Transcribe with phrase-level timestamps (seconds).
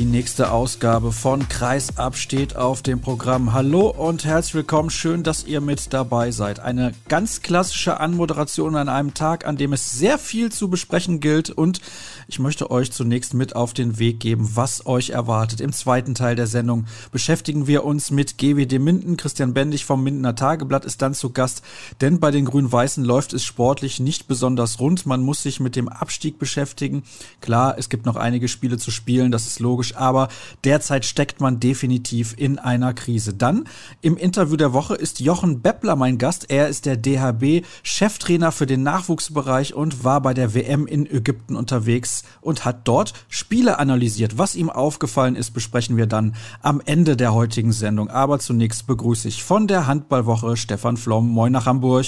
[0.00, 3.52] Die nächste Ausgabe von Kreisab steht auf dem Programm.
[3.52, 4.88] Hallo und herzlich willkommen.
[4.88, 6.58] Schön, dass ihr mit dabei seid.
[6.58, 11.50] Eine ganz klassische Anmoderation an einem Tag, an dem es sehr viel zu besprechen gilt.
[11.50, 11.82] Und
[12.28, 15.60] ich möchte euch zunächst mit auf den Weg geben, was euch erwartet.
[15.60, 19.18] Im zweiten Teil der Sendung beschäftigen wir uns mit GWD Minden.
[19.18, 21.60] Christian Bendig vom Mindener Tageblatt ist dann zu Gast.
[22.00, 25.04] Denn bei den Grün-Weißen läuft es sportlich nicht besonders rund.
[25.04, 27.02] Man muss sich mit dem Abstieg beschäftigen.
[27.42, 29.30] Klar, es gibt noch einige Spiele zu spielen.
[29.30, 30.28] Das ist logisch aber
[30.64, 33.34] derzeit steckt man definitiv in einer Krise.
[33.34, 33.64] Dann
[34.00, 36.50] im Interview der Woche ist Jochen Beppler mein Gast.
[36.50, 41.56] Er ist der DHB Cheftrainer für den Nachwuchsbereich und war bei der WM in Ägypten
[41.56, 44.38] unterwegs und hat dort Spiele analysiert.
[44.38, 48.08] Was ihm aufgefallen ist, besprechen wir dann am Ende der heutigen Sendung.
[48.08, 51.28] Aber zunächst begrüße ich von der Handballwoche Stefan Flom.
[51.28, 52.06] Moin nach Hamburg.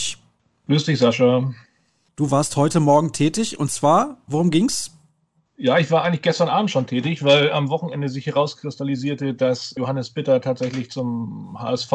[0.66, 1.52] Grüß dich, Sascha.
[2.16, 4.92] Du warst heute Morgen tätig und zwar, worum ging's?
[5.56, 10.10] Ja, ich war eigentlich gestern Abend schon tätig, weil am Wochenende sich herauskristallisierte, dass Johannes
[10.10, 11.92] Bitter tatsächlich zum HSV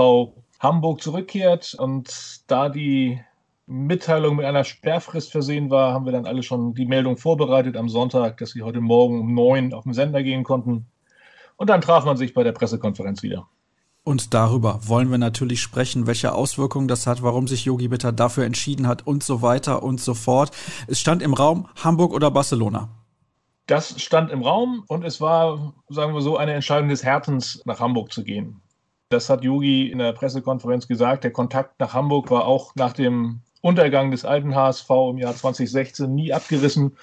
[0.60, 1.74] Hamburg zurückkehrt.
[1.74, 3.20] Und da die
[3.66, 7.90] Mitteilung mit einer Sperrfrist versehen war, haben wir dann alle schon die Meldung vorbereitet am
[7.90, 10.86] Sonntag, dass sie heute Morgen um neun auf den Sender gehen konnten.
[11.58, 13.48] Und dann traf man sich bei der Pressekonferenz wieder.
[14.04, 18.46] Und darüber wollen wir natürlich sprechen, welche Auswirkungen das hat, warum sich Yogi Bitter dafür
[18.46, 20.52] entschieden hat und so weiter und so fort.
[20.88, 22.90] Es stand im Raum Hamburg oder Barcelona
[23.68, 27.80] das stand im Raum und es war, sagen wir so, eine Entscheidung des Herzens, nach
[27.80, 28.62] Hamburg zu gehen.
[29.10, 31.24] Das hat Yogi in der Pressekonferenz gesagt.
[31.24, 36.14] Der Kontakt nach Hamburg war auch nach dem Untergang des alten HSV im Jahr 2016
[36.14, 36.98] nie abgerissen.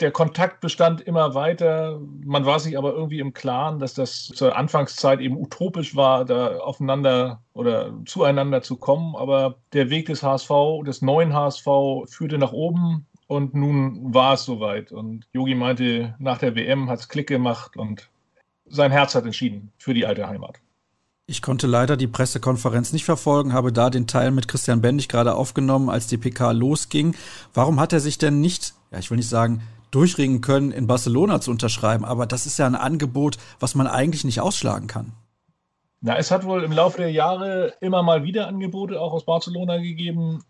[0.00, 2.00] Der Kontakt bestand immer weiter.
[2.24, 6.58] Man war sich aber irgendwie im Klaren, dass das zur Anfangszeit eben utopisch war, da
[6.58, 9.16] aufeinander oder zueinander zu kommen.
[9.16, 10.50] Aber der Weg des HSV,
[10.86, 11.66] des neuen HSV,
[12.06, 13.07] führte nach oben.
[13.28, 14.90] Und nun war es soweit.
[14.90, 18.08] Und Yogi meinte, nach der WM hat es Klick gemacht und
[18.64, 20.58] sein Herz hat entschieden für die alte Heimat.
[21.26, 25.34] Ich konnte leider die Pressekonferenz nicht verfolgen, habe da den Teil mit Christian Bendig gerade
[25.34, 27.14] aufgenommen, als die PK losging.
[27.52, 31.42] Warum hat er sich denn nicht, ja, ich will nicht sagen, durchringen können, in Barcelona
[31.42, 32.06] zu unterschreiben?
[32.06, 35.12] Aber das ist ja ein Angebot, was man eigentlich nicht ausschlagen kann.
[36.00, 39.76] Na, es hat wohl im Laufe der Jahre immer mal wieder Angebote auch aus Barcelona
[39.76, 40.44] gegeben.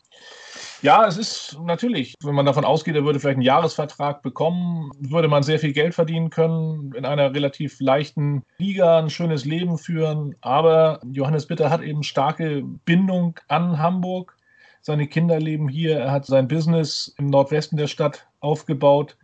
[0.80, 5.26] Ja, es ist natürlich, wenn man davon ausgeht, er würde vielleicht einen Jahresvertrag bekommen, würde
[5.26, 10.36] man sehr viel Geld verdienen können, in einer relativ leichten Liga ein schönes Leben führen.
[10.40, 14.36] Aber Johannes Bitter hat eben starke Bindung an Hamburg.
[14.80, 19.16] Seine Kinder leben hier, er hat sein Business im Nordwesten der Stadt aufgebaut.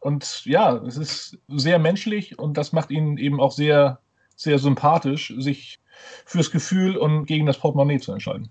[0.00, 4.00] Und ja, es ist sehr menschlich und das macht ihn eben auch sehr,
[4.34, 5.78] sehr sympathisch, sich
[6.24, 8.48] fürs Gefühl und gegen das Portemonnaie zu entscheiden.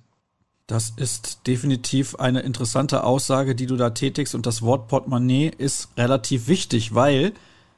[0.68, 4.36] Das ist definitiv eine interessante Aussage, die du da tätigst.
[4.36, 7.32] Und das Wort Portemonnaie ist relativ wichtig, weil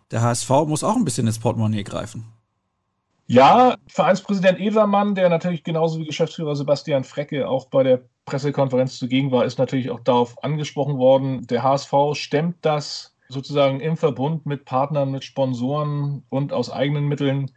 [0.09, 2.25] der HSV muss auch ein bisschen ins Portemonnaie greifen.
[3.27, 9.31] Ja, Vereinspräsident Evermann, der natürlich genauso wie Geschäftsführer Sebastian Frecke auch bei der Pressekonferenz zugegen
[9.31, 11.45] war, ist natürlich auch darauf angesprochen worden.
[11.45, 17.51] Der HSV stemmt das sozusagen im Verbund mit Partnern, mit Sponsoren und aus eigenen Mitteln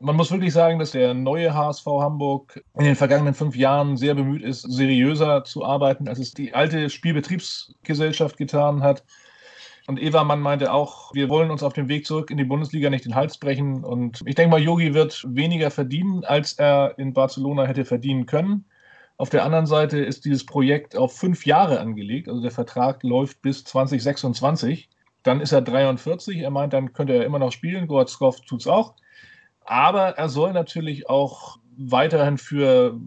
[0.00, 4.14] man muss wirklich sagen, dass der neue HSV Hamburg in den vergangenen fünf Jahren sehr
[4.14, 9.04] bemüht ist, seriöser zu arbeiten, als es die alte Spielbetriebsgesellschaft getan hat.
[9.86, 12.90] Und Eva Mann meinte auch, wir wollen uns auf dem Weg zurück in die Bundesliga
[12.90, 13.84] nicht den Hals brechen.
[13.84, 18.64] Und ich denke mal, Yogi wird weniger verdienen, als er in Barcelona hätte verdienen können.
[19.16, 22.28] Auf der anderen Seite ist dieses Projekt auf fünf Jahre angelegt.
[22.28, 24.90] Also der Vertrag läuft bis 2026.
[25.22, 26.38] Dann ist er 43.
[26.38, 27.86] Er meint, dann könnte er immer noch spielen.
[27.86, 28.94] Goretzkov tut es auch.
[29.66, 32.98] Aber er soll natürlich auch weiterhin für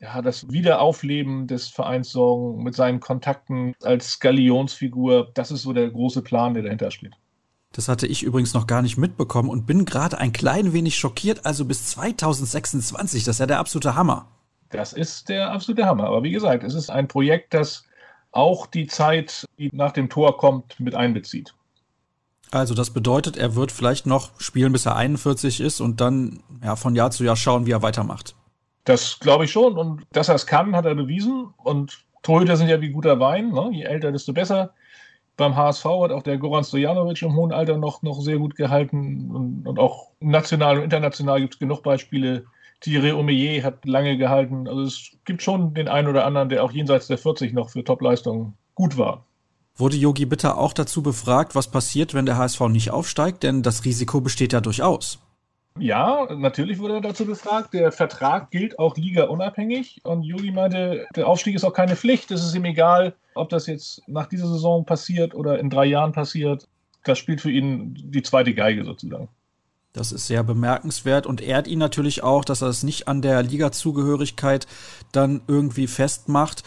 [0.00, 5.30] ja, das Wiederaufleben des Vereins sorgen, mit seinen Kontakten als Galionsfigur.
[5.34, 7.14] Das ist so der große Plan, der dahinter steht.
[7.72, 11.44] Das hatte ich übrigens noch gar nicht mitbekommen und bin gerade ein klein wenig schockiert.
[11.44, 14.28] Also bis 2026, das ist ja der absolute Hammer.
[14.70, 16.04] Das ist der absolute Hammer.
[16.04, 17.84] Aber wie gesagt, es ist ein Projekt, das
[18.32, 21.54] auch die Zeit, die nach dem Tor kommt, mit einbezieht.
[22.50, 26.76] Also das bedeutet, er wird vielleicht noch spielen, bis er 41 ist und dann ja,
[26.76, 28.34] von Jahr zu Jahr schauen, wie er weitermacht.
[28.84, 29.76] Das glaube ich schon.
[29.76, 31.52] Und dass er es kann, hat er bewiesen.
[31.58, 33.50] Und Torhüter sind ja wie guter Wein.
[33.50, 33.70] Ne?
[33.72, 34.72] Je älter, desto besser.
[35.36, 39.30] Beim HSV hat auch der Goran Stojanovic im hohen Alter noch, noch sehr gut gehalten.
[39.30, 42.46] Und, und auch national und international gibt es genug Beispiele.
[42.80, 44.68] Thierry Omeyer hat lange gehalten.
[44.68, 47.82] Also es gibt schon den einen oder anderen, der auch jenseits der 40 noch für
[47.82, 49.24] Topleistungen gut war.
[49.76, 53.42] Wurde Yogi Bitter auch dazu befragt, was passiert, wenn der HSV nicht aufsteigt?
[53.42, 55.18] Denn das Risiko besteht ja durchaus.
[55.78, 57.74] Ja, natürlich wurde er dazu befragt.
[57.74, 60.00] Der Vertrag gilt auch ligaunabhängig.
[60.04, 62.30] Und Yogi meinte, der Aufstieg ist auch keine Pflicht.
[62.30, 66.12] Es ist ihm egal, ob das jetzt nach dieser Saison passiert oder in drei Jahren
[66.12, 66.66] passiert.
[67.04, 69.28] Das spielt für ihn die zweite Geige sozusagen.
[69.92, 73.42] Das ist sehr bemerkenswert und ehrt ihn natürlich auch, dass er es nicht an der
[73.42, 74.66] Liga-Zugehörigkeit
[75.12, 76.62] dann irgendwie festmacht.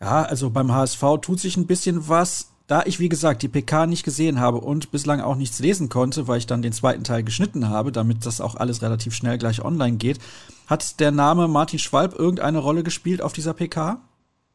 [0.00, 2.52] Ja, also beim HSV tut sich ein bisschen was.
[2.66, 6.26] Da ich, wie gesagt, die PK nicht gesehen habe und bislang auch nichts lesen konnte,
[6.26, 9.64] weil ich dann den zweiten Teil geschnitten habe, damit das auch alles relativ schnell gleich
[9.64, 10.18] online geht,
[10.66, 14.00] hat der Name Martin Schwalb irgendeine Rolle gespielt auf dieser PK?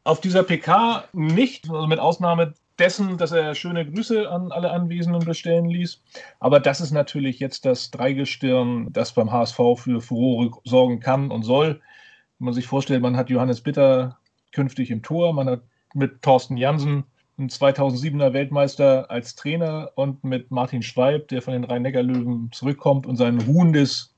[0.03, 5.23] Auf dieser PK nicht, also mit Ausnahme dessen, dass er schöne Grüße an alle Anwesenden
[5.23, 6.01] bestellen ließ.
[6.39, 11.43] Aber das ist natürlich jetzt das Dreigestirn, das beim HSV für Furore sorgen kann und
[11.43, 11.79] soll.
[12.39, 14.17] Wenn man sich vorstellt, man hat Johannes Bitter
[14.51, 15.61] künftig im Tor, man hat
[15.93, 17.03] mit Thorsten Jansen
[17.37, 23.17] einen 2007er Weltmeister als Trainer und mit Martin Schweib, der von den Rhein-Neckar-Löwen zurückkommt und
[23.17, 24.15] sein ruhendes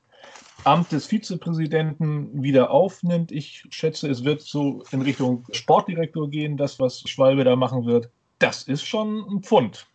[0.66, 3.32] Amt des Vizepräsidenten wieder aufnimmt.
[3.32, 8.10] Ich schätze, es wird so in Richtung Sportdirektor gehen, das, was Schwalbe da machen wird
[8.44, 9.88] das ist schon ein Pfund.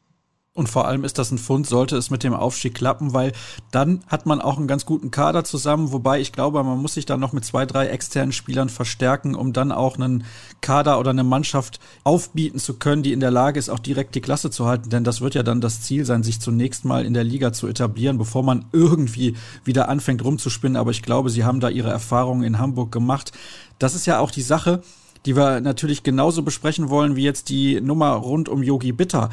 [0.58, 3.30] Und vor allem ist das ein Fund, sollte es mit dem Aufstieg klappen, weil
[3.70, 7.06] dann hat man auch einen ganz guten Kader zusammen, wobei ich glaube, man muss sich
[7.06, 10.24] dann noch mit zwei, drei externen Spielern verstärken, um dann auch einen
[10.60, 14.20] Kader oder eine Mannschaft aufbieten zu können, die in der Lage ist, auch direkt die
[14.20, 14.90] Klasse zu halten.
[14.90, 17.68] Denn das wird ja dann das Ziel sein, sich zunächst mal in der Liga zu
[17.68, 20.76] etablieren, bevor man irgendwie wieder anfängt rumzuspinnen.
[20.76, 23.30] Aber ich glaube, sie haben da ihre Erfahrungen in Hamburg gemacht.
[23.78, 24.82] Das ist ja auch die Sache
[25.26, 29.30] die wir natürlich genauso besprechen wollen wie jetzt die Nummer rund um Yogi Bitter.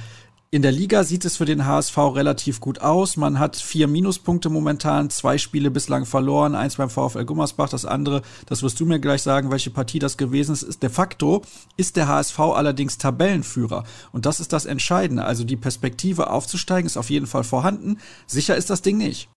[0.55, 3.17] In der Liga sieht es für den HSV relativ gut aus.
[3.17, 8.21] Man hat vier Minuspunkte momentan, zwei Spiele bislang verloren, eins beim VfL Gummersbach, das andere,
[8.45, 10.81] das wirst du mir gleich sagen, welche Partie das gewesen ist.
[10.81, 11.41] de facto
[11.75, 13.83] ist der HSV allerdings Tabellenführer.
[14.13, 15.25] Und das ist das Entscheidende.
[15.25, 17.97] Also die Perspektive aufzusteigen ist auf jeden Fall vorhanden.
[18.25, 19.29] Sicher ist das Ding nicht.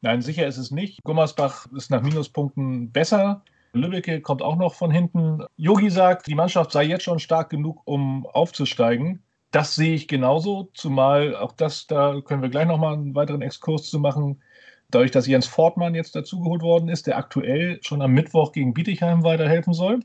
[0.00, 1.02] Nein, sicher ist es nicht.
[1.02, 3.42] Gummersbach ist nach Minuspunkten besser.
[3.72, 5.42] Lübbecke kommt auch noch von hinten.
[5.56, 9.24] Yogi sagt, die Mannschaft sei jetzt schon stark genug, um aufzusteigen.
[9.50, 13.88] Das sehe ich genauso, zumal auch das, da können wir gleich nochmal einen weiteren Exkurs
[13.88, 14.42] zu machen.
[14.90, 19.24] Dadurch, dass Jens Fortmann jetzt dazugeholt worden ist, der aktuell schon am Mittwoch gegen Bietigheim
[19.24, 20.00] weiterhelfen soll.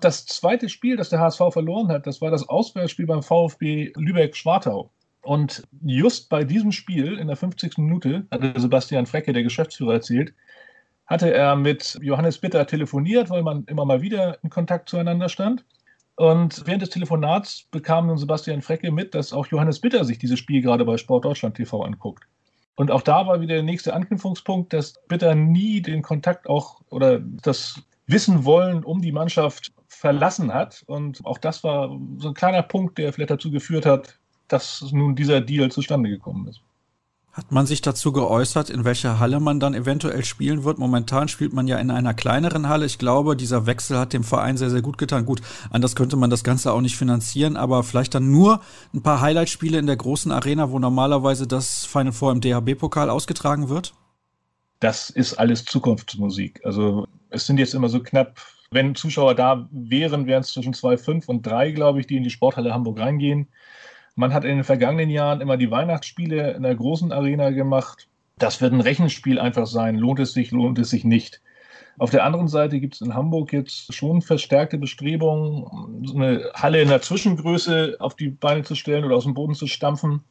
[0.00, 4.90] Das zweite Spiel, das der HSV verloren hat, das war das Auswärtsspiel beim VfB Lübeck-Schwartau.
[5.22, 7.78] Und just bei diesem Spiel in der 50.
[7.78, 10.34] Minute hatte Sebastian Frecke, der Geschäftsführer, erzählt,
[11.06, 15.64] hatte er mit Johannes Bitter telefoniert, weil man immer mal wieder in Kontakt zueinander stand.
[16.16, 20.38] Und während des Telefonats bekam nun Sebastian Frecke mit, dass auch Johannes Bitter sich dieses
[20.38, 22.24] Spiel gerade bei Sport Deutschland TV anguckt.
[22.74, 27.20] Und auch da war wieder der nächste Anknüpfungspunkt, dass Bitter nie den Kontakt auch oder
[27.20, 30.82] das Wissen wollen um die Mannschaft verlassen hat.
[30.86, 34.18] Und auch das war so ein kleiner Punkt, der vielleicht dazu geführt hat,
[34.48, 36.60] dass nun dieser Deal zustande gekommen ist.
[37.32, 40.78] Hat man sich dazu geäußert, in welcher Halle man dann eventuell spielen wird?
[40.78, 42.84] Momentan spielt man ja in einer kleineren Halle.
[42.84, 45.24] Ich glaube, dieser Wechsel hat dem Verein sehr, sehr gut getan.
[45.24, 45.40] Gut,
[45.70, 48.60] anders könnte man das Ganze auch nicht finanzieren, aber vielleicht dann nur
[48.92, 53.70] ein paar Highlight-Spiele in der großen Arena, wo normalerweise das Final Four im DHB-Pokal ausgetragen
[53.70, 53.94] wird?
[54.80, 56.60] Das ist alles Zukunftsmusik.
[56.64, 58.42] Also es sind jetzt immer so knapp,
[58.72, 62.30] wenn Zuschauer da wären, wären es zwischen 2,5 und 3, glaube ich, die in die
[62.30, 63.48] Sporthalle Hamburg reingehen.
[64.14, 68.08] Man hat in den vergangenen Jahren immer die Weihnachtsspiele in der großen Arena gemacht.
[68.38, 69.96] Das wird ein Rechenspiel einfach sein.
[69.96, 71.40] Lohnt es sich, lohnt es sich nicht.
[71.98, 76.80] Auf der anderen Seite gibt es in Hamburg jetzt schon verstärkte Bestrebungen, so eine Halle
[76.80, 80.24] in der Zwischengröße auf die Beine zu stellen oder aus dem Boden zu stampfen.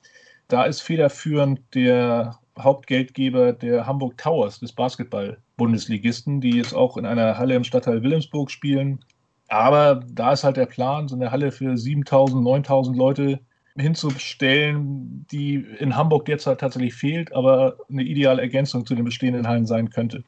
[0.47, 7.37] Da ist federführend der Hauptgeldgeber der Hamburg Towers, des Basketball-Bundesligisten, die jetzt auch in einer
[7.37, 9.05] Halle im Stadtteil Wilhelmsburg spielen.
[9.47, 13.39] Aber da ist halt der Plan, so eine Halle für 7000, 9000 Leute
[13.81, 19.65] hinzustellen, die in Hamburg derzeit tatsächlich fehlt, aber eine ideale Ergänzung zu den bestehenden Hallen
[19.65, 20.23] sein könnte.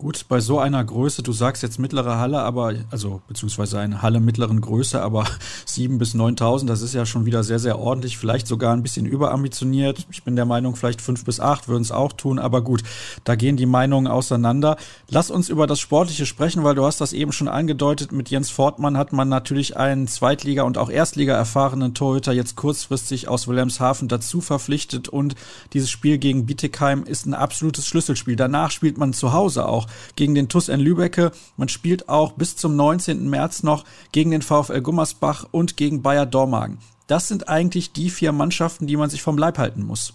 [0.00, 4.20] Gut, bei so einer Größe, du sagst jetzt mittlere Halle, aber, also, beziehungsweise eine Halle
[4.20, 5.26] mittleren Größe, aber
[5.66, 9.06] sieben bis neuntausend, das ist ja schon wieder sehr, sehr ordentlich, vielleicht sogar ein bisschen
[9.06, 10.06] überambitioniert.
[10.12, 12.84] Ich bin der Meinung, vielleicht fünf bis acht würden es auch tun, aber gut,
[13.24, 14.76] da gehen die Meinungen auseinander.
[15.08, 18.12] Lass uns über das Sportliche sprechen, weil du hast das eben schon angedeutet.
[18.12, 23.26] Mit Jens Fortmann hat man natürlich einen Zweitliga- und auch Erstliga erfahrenen Torhüter jetzt kurzfristig
[23.26, 25.34] aus Wilhelmshaven dazu verpflichtet und
[25.72, 28.36] dieses Spiel gegen Bietigheim ist ein absolutes Schlüsselspiel.
[28.36, 31.32] Danach spielt man zu Hause auch gegen den TuS in Lübecke.
[31.56, 33.28] Man spielt auch bis zum 19.
[33.28, 36.78] März noch gegen den VfL Gummersbach und gegen Bayer Dormagen.
[37.06, 40.14] Das sind eigentlich die vier Mannschaften, die man sich vom Leib halten muss.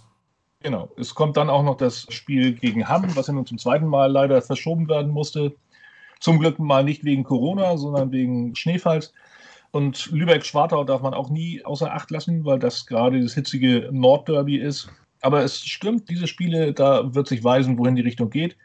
[0.62, 0.89] Genau.
[0.98, 4.12] Es kommt dann auch noch das Spiel gegen Hamm, was ja nun zum zweiten Mal
[4.12, 5.56] leider verschoben werden musste.
[6.20, 9.13] Zum Glück mal nicht wegen Corona, sondern wegen Schneefalls.
[9.72, 14.58] Und Lübeck-Schwartau darf man auch nie außer Acht lassen, weil das gerade das hitzige Nordderby
[14.58, 14.88] ist.
[15.22, 18.56] Aber es stimmt, diese Spiele, da wird sich weisen, wohin die Richtung geht.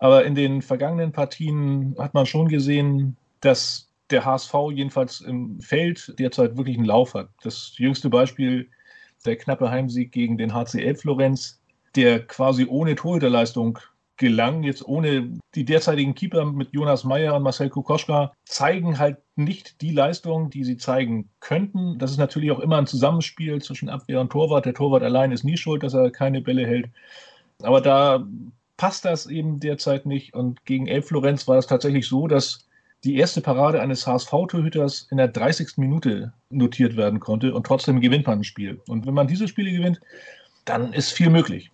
[0.00, 6.18] Aber in den vergangenen Partien hat man schon gesehen, dass der HSV jedenfalls im Feld
[6.18, 7.28] derzeit wirklich einen Lauf hat.
[7.42, 8.68] Das jüngste Beispiel,
[9.24, 11.60] der knappe Heimsieg gegen den HCL Florenz,
[11.94, 13.78] der quasi ohne Torhüterleistung
[14.16, 19.80] gelang, jetzt ohne die derzeitigen Keeper mit Jonas Meyer und Marcel Kukoschka, zeigen halt nicht
[19.80, 21.98] die Leistung, die sie zeigen könnten.
[21.98, 24.66] Das ist natürlich auch immer ein Zusammenspiel zwischen Abwehr und Torwart.
[24.66, 26.90] Der Torwart allein ist nie schuld, dass er keine Bälle hält.
[27.62, 28.26] Aber da
[28.80, 30.32] passt das eben derzeit nicht.
[30.32, 32.66] Und gegen Elf Florenz war es tatsächlich so, dass
[33.04, 35.76] die erste Parade eines HSV-Torhüters in der 30.
[35.76, 38.80] Minute notiert werden konnte und trotzdem gewinnt man ein Spiel.
[38.88, 40.00] Und wenn man diese Spiele gewinnt,
[40.64, 41.70] dann ist viel möglich.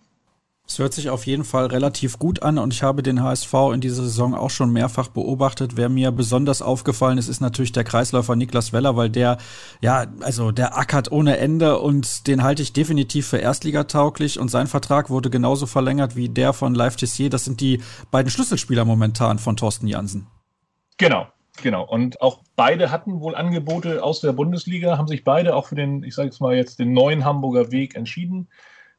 [0.69, 3.79] Es hört sich auf jeden Fall relativ gut an und ich habe den HSV in
[3.79, 5.77] dieser Saison auch schon mehrfach beobachtet.
[5.77, 9.37] Wer mir besonders aufgefallen ist, ist natürlich der Kreisläufer Niklas Weller, weil der,
[9.79, 14.67] ja, also der ackert ohne Ende und den halte ich definitiv für erstligatauglich und sein
[14.67, 17.29] Vertrag wurde genauso verlängert wie der von Live Tissier.
[17.29, 17.81] Das sind die
[18.11, 20.27] beiden Schlüsselspieler momentan von Thorsten Jansen.
[20.97, 21.27] Genau,
[21.63, 21.87] genau.
[21.87, 26.03] Und auch beide hatten wohl Angebote aus der Bundesliga, haben sich beide auch für den,
[26.03, 28.49] ich sage jetzt mal jetzt, den neuen Hamburger Weg entschieden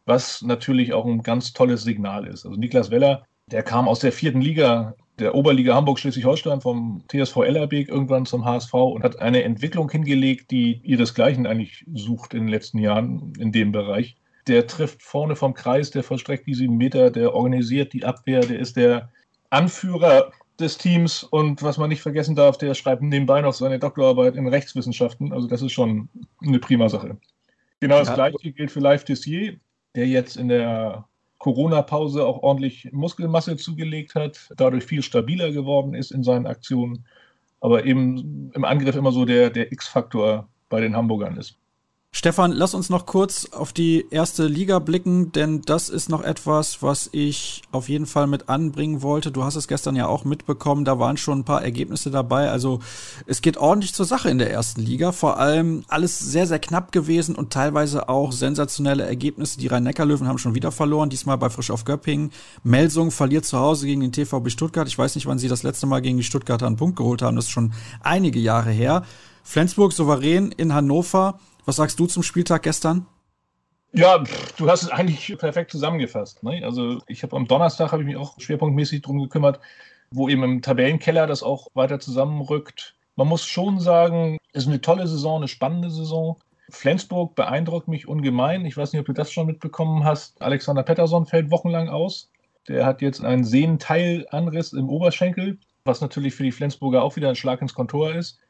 [0.09, 2.47] was natürlich auch ein ganz tolles Signal ist.
[2.47, 7.89] Also Niklas Weller, der kam aus der vierten Liga, der Oberliga Hamburg-Schleswig-Holstein vom TSV Ellerbeek
[7.89, 12.79] irgendwann zum HSV und hat eine Entwicklung hingelegt, die ihresgleichen eigentlich sucht in den letzten
[12.79, 14.17] Jahren in dem Bereich.
[14.47, 18.59] Der trifft vorne vom Kreis, der vollstreckt die sieben Meter, der organisiert die Abwehr, der
[18.59, 19.11] ist der
[19.51, 24.37] Anführer des Teams und was man nicht vergessen darf, der schreibt nebenbei noch seine Doktorarbeit
[24.37, 25.33] in Rechtswissenschaften.
[25.33, 26.09] Also das ist schon
[26.43, 27.19] eine prima Sache.
[27.81, 28.15] Genau das ja.
[28.15, 29.59] gleiche gilt für Live Tissier
[29.99, 36.13] der jetzt in der Corona-Pause auch ordentlich Muskelmasse zugelegt hat, dadurch viel stabiler geworden ist
[36.13, 37.05] in seinen Aktionen,
[37.61, 41.59] aber eben im Angriff immer so der, der X-Faktor bei den Hamburgern ist.
[42.11, 46.83] Stefan, lass uns noch kurz auf die erste Liga blicken, denn das ist noch etwas,
[46.83, 49.31] was ich auf jeden Fall mit anbringen wollte.
[49.31, 52.51] Du hast es gestern ja auch mitbekommen, da waren schon ein paar Ergebnisse dabei.
[52.51, 52.81] Also
[53.27, 55.13] es geht ordentlich zur Sache in der ersten Liga.
[55.13, 59.61] Vor allem alles sehr, sehr knapp gewesen und teilweise auch sensationelle Ergebnisse.
[59.61, 62.33] Die Rhein-Neckar-Löwen haben schon wieder verloren, diesmal bei Frisch auf Göppingen.
[62.65, 64.89] Melsung verliert zu Hause gegen den TVB Stuttgart.
[64.89, 67.37] Ich weiß nicht, wann sie das letzte Mal gegen die Stuttgarter einen Punkt geholt haben.
[67.37, 69.05] Das ist schon einige Jahre her.
[69.45, 71.39] Flensburg souverän in Hannover.
[71.69, 73.07] Was sagst du zum Spieltag gestern?
[73.93, 74.25] Ja,
[74.57, 76.43] du hast es eigentlich perfekt zusammengefasst.
[76.43, 76.63] Ne?
[76.65, 79.61] Also ich habe am Donnerstag habe ich mich auch schwerpunktmäßig darum gekümmert,
[80.11, 82.97] wo eben im Tabellenkeller das auch weiter zusammenrückt.
[83.17, 86.39] Man muss schon sagen, es ist eine tolle Saison, eine spannende Saison.
[86.71, 88.65] Flensburg beeindruckt mich ungemein.
[88.65, 90.41] Ich weiß nicht, ob du das schon mitbekommen hast.
[90.41, 92.31] Alexander Pettersson fällt wochenlang aus.
[92.67, 97.37] Der hat jetzt einen Sehnenteilanriss im Oberschenkel, was natürlich für die Flensburger auch wieder ein
[97.37, 98.41] Schlag ins Kontor ist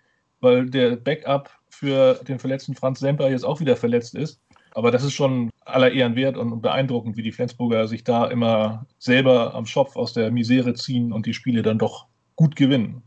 [0.40, 4.40] weil der Backup für den verletzten Franz Semper jetzt auch wieder verletzt ist.
[4.72, 8.86] Aber das ist schon aller Ehren wert und beeindruckend, wie die Flensburger sich da immer
[8.98, 12.06] selber am Schopf aus der Misere ziehen und die Spiele dann doch
[12.36, 13.02] gut gewinnen.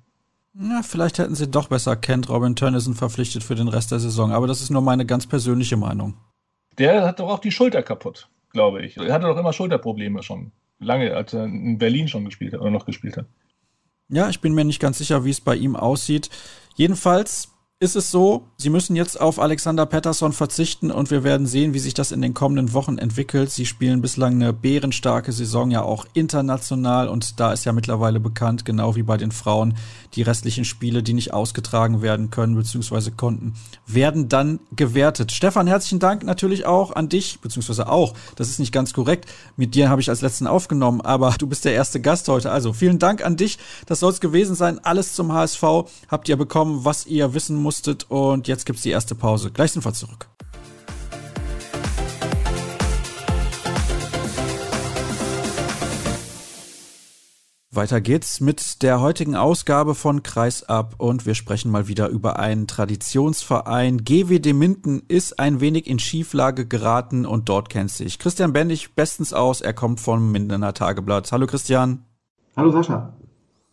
[0.53, 4.31] Ja, vielleicht hätten sie doch besser Kent Robin Turnison verpflichtet für den Rest der Saison,
[4.31, 6.17] aber das ist nur meine ganz persönliche Meinung.
[6.77, 8.97] Der hat doch auch die Schulter kaputt, glaube ich.
[8.97, 10.51] Er hatte doch immer Schulterprobleme schon.
[10.79, 13.27] Lange, als er in Berlin schon gespielt hat oder noch gespielt hat.
[14.09, 16.29] Ja, ich bin mir nicht ganz sicher, wie es bei ihm aussieht.
[16.75, 17.50] Jedenfalls
[17.81, 21.79] ist es so, sie müssen jetzt auf Alexander Patterson verzichten und wir werden sehen, wie
[21.79, 23.49] sich das in den kommenden Wochen entwickelt.
[23.49, 28.65] Sie spielen bislang eine bärenstarke Saison ja auch international und da ist ja mittlerweile bekannt,
[28.65, 29.73] genau wie bei den Frauen,
[30.13, 33.09] die restlichen Spiele, die nicht ausgetragen werden können bzw.
[33.17, 33.55] konnten,
[33.87, 35.31] werden dann gewertet.
[35.31, 39.73] Stefan, herzlichen Dank natürlich auch an dich, beziehungsweise auch, das ist nicht ganz korrekt, mit
[39.73, 42.51] dir habe ich als letzten aufgenommen, aber du bist der erste Gast heute.
[42.51, 43.57] Also vielen Dank an dich,
[43.87, 44.77] das soll es gewesen sein.
[44.83, 45.63] Alles zum HSV
[46.07, 49.49] habt ihr bekommen, was ihr wissen müsst musstet und jetzt gibt es die erste Pause.
[49.49, 50.27] Gleich sind wir zurück.
[57.73, 62.67] Weiter geht's mit der heutigen Ausgabe von Kreisab und wir sprechen mal wieder über einen
[62.67, 64.03] Traditionsverein.
[64.03, 69.31] GWD Minden ist ein wenig in Schieflage geraten und dort kennt sich Christian Bendig bestens
[69.31, 69.61] aus.
[69.61, 71.31] Er kommt vom Mindener Tageblatt.
[71.31, 72.03] Hallo Christian.
[72.57, 73.13] Hallo Sascha.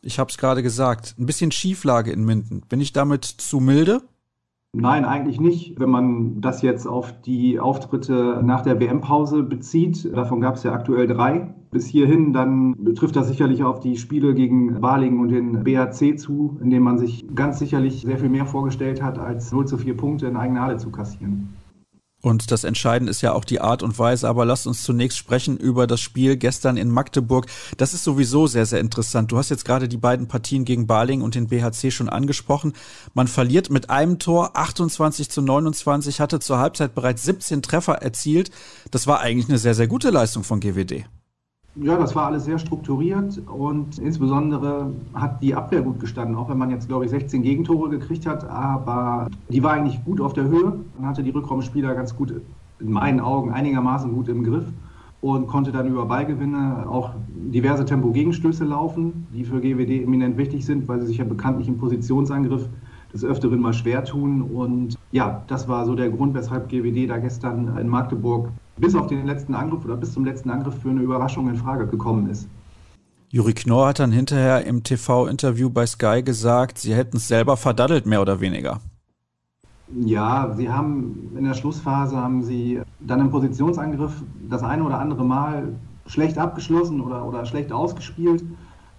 [0.02, 2.62] Ich habe es gerade gesagt, ein bisschen Schieflage in Minden.
[2.68, 4.02] Bin ich damit zu milde?
[4.74, 5.80] Nein, eigentlich nicht.
[5.80, 10.72] Wenn man das jetzt auf die Auftritte nach der WM-Pause bezieht, davon gab es ja
[10.72, 15.64] aktuell drei bis hierhin, dann trifft das sicherlich auf die Spiele gegen Balingen und den
[15.64, 19.66] BAC zu, in denen man sich ganz sicherlich sehr viel mehr vorgestellt hat, als 0
[19.66, 21.54] zu 4 Punkte in eigener Halle zu kassieren.
[22.28, 24.28] Und das Entscheidende ist ja auch die Art und Weise.
[24.28, 27.46] Aber lasst uns zunächst sprechen über das Spiel gestern in Magdeburg.
[27.78, 29.32] Das ist sowieso sehr, sehr interessant.
[29.32, 32.74] Du hast jetzt gerade die beiden Partien gegen Baling und den BHC schon angesprochen.
[33.14, 38.50] Man verliert mit einem Tor 28 zu 29, hatte zur Halbzeit bereits 17 Treffer erzielt.
[38.90, 41.06] Das war eigentlich eine sehr, sehr gute Leistung von GWD.
[41.80, 46.58] Ja, das war alles sehr strukturiert und insbesondere hat die Abwehr gut gestanden, auch wenn
[46.58, 50.44] man jetzt, glaube ich, 16 Gegentore gekriegt hat, aber die war eigentlich gut auf der
[50.44, 50.80] Höhe.
[50.96, 52.34] Man hatte die Rückraumspieler ganz gut,
[52.80, 54.64] in meinen Augen, einigermaßen gut im Griff
[55.20, 60.88] und konnte dann über Ballgewinne auch diverse Tempo-Gegenstöße laufen, die für GWD eminent wichtig sind,
[60.88, 62.68] weil sie sich ja bekanntlich im Positionsangriff
[63.12, 64.42] des Öfteren mal schwer tun.
[64.42, 69.06] Und ja, das war so der Grund, weshalb GWD da gestern in Magdeburg bis auf
[69.06, 72.48] den letzten Angriff oder bis zum letzten Angriff für eine Überraschung in Frage gekommen ist.
[73.30, 78.06] Juri Knorr hat dann hinterher im TV-Interview bei Sky gesagt, sie hätten es selber verdaddelt,
[78.06, 78.80] mehr oder weniger.
[79.94, 85.24] Ja, sie haben in der Schlussphase haben sie dann im Positionsangriff das eine oder andere
[85.24, 85.74] Mal
[86.06, 88.44] schlecht abgeschlossen oder, oder schlecht ausgespielt.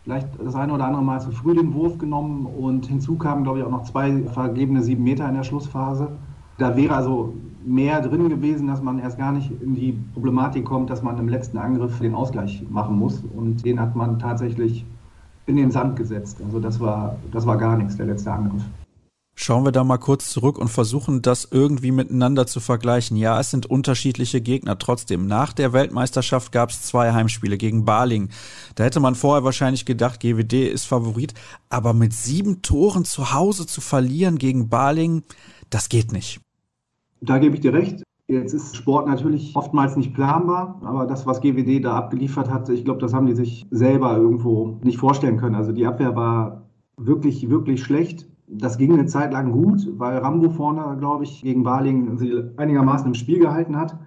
[0.04, 3.60] Vielleicht das eine oder andere Mal zu früh den Wurf genommen und hinzu kamen, glaube
[3.60, 6.12] ich, auch noch zwei vergebene sieben Meter in der Schlussphase.
[6.58, 7.34] Da wäre also
[7.70, 11.30] mehr drin gewesen, dass man erst gar nicht in die Problematik kommt, dass man im
[11.30, 13.24] letzten Angriff den Ausgleich machen muss.
[13.36, 14.86] Und den hat man tatsächlich
[15.46, 16.40] in den Sand gesetzt.
[16.44, 18.64] Also das war, das war gar nichts, der letzte Angriff.
[19.36, 23.16] Schauen wir da mal kurz zurück und versuchen das irgendwie miteinander zu vergleichen.
[23.16, 24.78] Ja, es sind unterschiedliche Gegner.
[24.78, 28.30] Trotzdem, nach der Weltmeisterschaft gab es zwei Heimspiele gegen Baling.
[28.76, 31.36] Da hätte man vorher wahrscheinlich gedacht, GWD ist Favorit.
[31.70, 35.24] Aber mit sieben Toren zu Hause zu verlieren gegen Baling,
[35.70, 36.42] das geht nicht.
[37.22, 38.04] Da gebe ich dir recht.
[38.28, 42.86] Jetzt ist Sport natürlich oftmals nicht planbar, aber das, was GWD da abgeliefert hat, ich
[42.86, 45.56] glaube, das haben die sich selber irgendwo nicht vorstellen können.
[45.56, 48.28] Also die Abwehr war wirklich, wirklich schlecht.
[48.48, 53.08] Das ging eine Zeit lang gut, weil Rambo vorne, glaube ich, gegen Baling sie einigermaßen
[53.08, 53.98] im Spiel gehalten hat.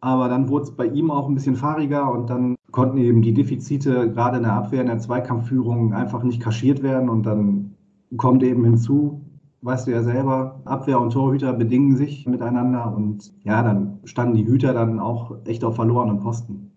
[0.00, 3.34] Aber dann wurde es bei ihm auch ein bisschen fahriger und dann konnten eben die
[3.34, 7.08] Defizite gerade in der Abwehr, in der Zweikampfführung einfach nicht kaschiert werden.
[7.08, 7.74] Und dann
[8.16, 9.20] kommt eben hinzu,
[9.62, 14.46] weißt du ja selber, Abwehr und Torhüter bedingen sich miteinander und ja, dann standen die
[14.46, 16.71] Hüter dann auch echt auf verlorenen Posten.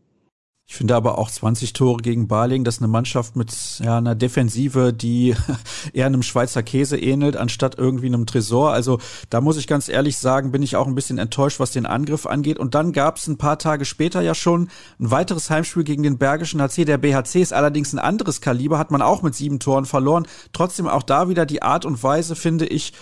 [0.67, 4.15] Ich finde aber auch 20 Tore gegen Baling, das ist eine Mannschaft mit ja, einer
[4.15, 5.35] Defensive, die
[5.93, 8.71] eher einem Schweizer Käse ähnelt, anstatt irgendwie einem Tresor.
[8.71, 8.99] Also
[9.29, 12.25] da muss ich ganz ehrlich sagen, bin ich auch ein bisschen enttäuscht, was den Angriff
[12.25, 12.57] angeht.
[12.57, 16.17] Und dann gab es ein paar Tage später ja schon ein weiteres Heimspiel gegen den
[16.17, 16.85] Bergischen HC.
[16.85, 20.27] Der BHC ist allerdings ein anderes Kaliber, hat man auch mit sieben Toren verloren.
[20.51, 22.93] Trotzdem auch da wieder die Art und Weise, finde ich,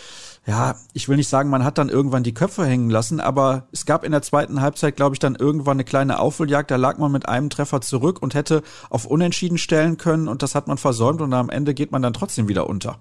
[0.45, 3.85] ja, ich will nicht sagen, man hat dann irgendwann die Köpfe hängen lassen, aber es
[3.85, 6.69] gab in der zweiten Halbzeit, glaube ich, dann irgendwann eine kleine Aufholjagd.
[6.69, 10.53] Da lag man mit einem Treffer zurück und hätte auf Unentschieden stellen können und das
[10.53, 12.97] hat man versäumt und am Ende geht man dann trotzdem wieder unter.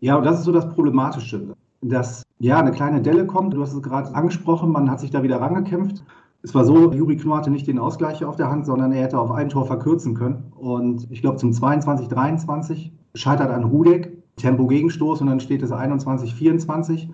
[0.00, 3.52] Ja, und das ist so das Problematische, dass ja eine kleine Delle kommt.
[3.52, 6.02] Du hast es gerade angesprochen, man hat sich da wieder rangekämpft.
[6.42, 9.18] Es war so, Juri Knorr hatte nicht den Ausgleich auf der Hand, sondern er hätte
[9.18, 10.52] auf ein Tor verkürzen können.
[10.56, 16.34] Und ich glaube, zum 22, 23 scheitert an Rudek Tempo-Gegenstoß und dann steht es 21,
[16.34, 17.10] 24.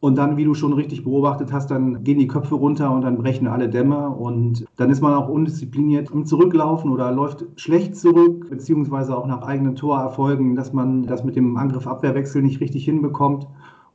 [0.00, 3.18] Und dann, wie du schon richtig beobachtet hast, dann gehen die Köpfe runter und dann
[3.18, 8.48] brechen alle Dämme und dann ist man auch undiszipliniert im Zurücklaufen oder läuft schlecht zurück,
[8.48, 13.48] beziehungsweise auch nach eigenen Torerfolgen, dass man das mit dem Angriff-Abwehrwechsel nicht richtig hinbekommt.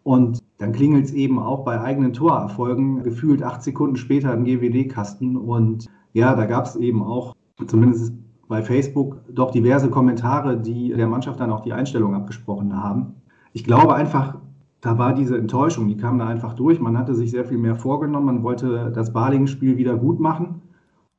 [0.04, 5.38] Und dann klingelt es eben auch bei eigenen Torerfolgen gefühlt acht Sekunden später im GWD-Kasten.
[5.38, 7.34] Und ja, da gab es eben auch,
[7.66, 8.14] zumindest
[8.48, 13.16] bei Facebook doch diverse Kommentare, die der Mannschaft dann auch die Einstellung abgesprochen haben.
[13.54, 14.38] Ich glaube einfach,
[14.82, 16.80] da war diese Enttäuschung, die kam da einfach durch.
[16.80, 20.62] Man hatte sich sehr viel mehr vorgenommen, man wollte das Balingen-Spiel wieder gut machen.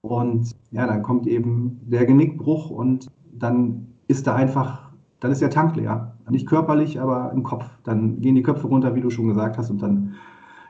[0.03, 5.49] Und ja, dann kommt eben der Genickbruch und dann ist da einfach, dann ist der
[5.49, 6.13] Tank leer.
[6.29, 7.65] Nicht körperlich, aber im Kopf.
[7.85, 10.15] Dann gehen die Köpfe runter, wie du schon gesagt hast, und dann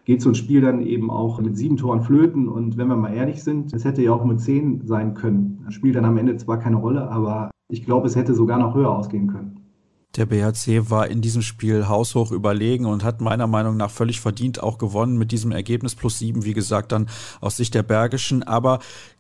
[0.05, 2.49] geht so ein Spiel dann eben auch mit sieben Toren flöten.
[2.49, 5.63] Und wenn wir mal ehrlich sind, es hätte ja auch mit zehn sein können.
[5.65, 8.75] Das spielt dann am Ende zwar keine Rolle, aber ich glaube, es hätte sogar noch
[8.75, 9.61] höher ausgehen können.
[10.17, 14.63] Der BHC war in diesem Spiel haushoch überlegen und hat meiner Meinung nach völlig verdient
[14.63, 17.09] auch gewonnen mit diesem Ergebnis plus sieben, wie gesagt, dann
[17.41, 18.45] aus Sicht der Bergischen.
[18.45, 18.79] Aber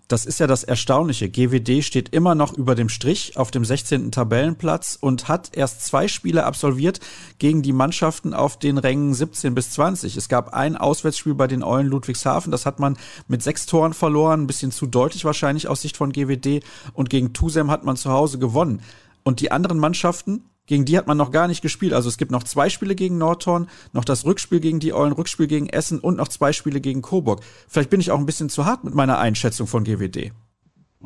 [0.08, 1.28] das ist ja das Erstaunliche.
[1.28, 4.12] GWD steht immer noch über dem Strich auf dem 16.
[4.12, 7.00] Tabellenplatz und hat erst zwei Spiele absolviert
[7.38, 10.16] gegen die Mannschaften auf den Rängen 17 bis 20.
[10.16, 14.42] Es gab ein Auswärtsspiel bei den Eulen Ludwigshafen, das hat man mit sechs Toren verloren,
[14.42, 16.62] ein bisschen zu deutlich wahrscheinlich aus Sicht von GWD
[16.92, 18.82] und gegen Tusem hat man zu Hause gewonnen.
[19.22, 21.92] Und die anderen Mannschaften, gegen die hat man noch gar nicht gespielt.
[21.92, 25.46] Also es gibt noch zwei Spiele gegen Nordhorn, noch das Rückspiel gegen die Eulen, Rückspiel
[25.46, 27.40] gegen Essen und noch zwei Spiele gegen Coburg.
[27.68, 30.32] Vielleicht bin ich auch ein bisschen zu hart mit meiner Einschätzung von GWD.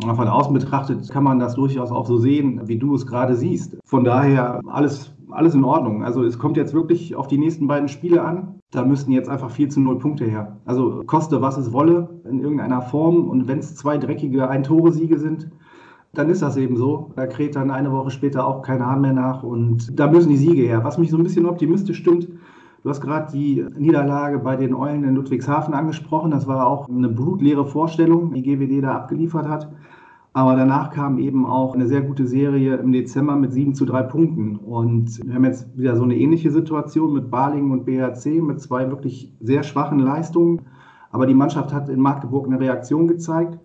[0.01, 3.77] Von außen betrachtet kann man das durchaus auch so sehen, wie du es gerade siehst.
[3.85, 6.05] Von daher alles alles in Ordnung.
[6.05, 8.61] Also es kommt jetzt wirklich auf die nächsten beiden Spiele an.
[8.71, 10.59] Da müssten jetzt einfach 4 zu 0 Punkte her.
[10.65, 13.29] Also koste, was es wolle, in irgendeiner Form.
[13.29, 15.51] Und wenn es zwei dreckige Ein-Tore-Siege sind,
[16.13, 17.11] dann ist das eben so.
[17.17, 19.43] Da kräht dann eine Woche später auch kein Hahn mehr nach.
[19.43, 20.85] Und da müssen die Siege her.
[20.85, 22.29] Was mich so ein bisschen optimistisch stimmt,
[22.85, 26.31] Du hast gerade die Niederlage bei den Eulen in Ludwigshafen angesprochen.
[26.31, 29.69] Das war auch eine blutleere Vorstellung, die GWD da abgeliefert hat.
[30.33, 34.05] Aber danach kam eben auch eine sehr gute Serie im Dezember mit 7 zu 3
[34.05, 34.57] Punkten.
[34.57, 38.89] Und wir haben jetzt wieder so eine ähnliche Situation mit Balingen und BHC mit zwei
[38.89, 40.63] wirklich sehr schwachen Leistungen.
[41.11, 43.59] Aber die Mannschaft hat in Magdeburg eine Reaktion gezeigt.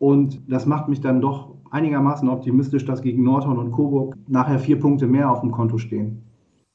[0.00, 4.78] Und das macht mich dann doch einigermaßen optimistisch, dass gegen Nordhorn und Coburg nachher vier
[4.78, 6.27] Punkte mehr auf dem Konto stehen.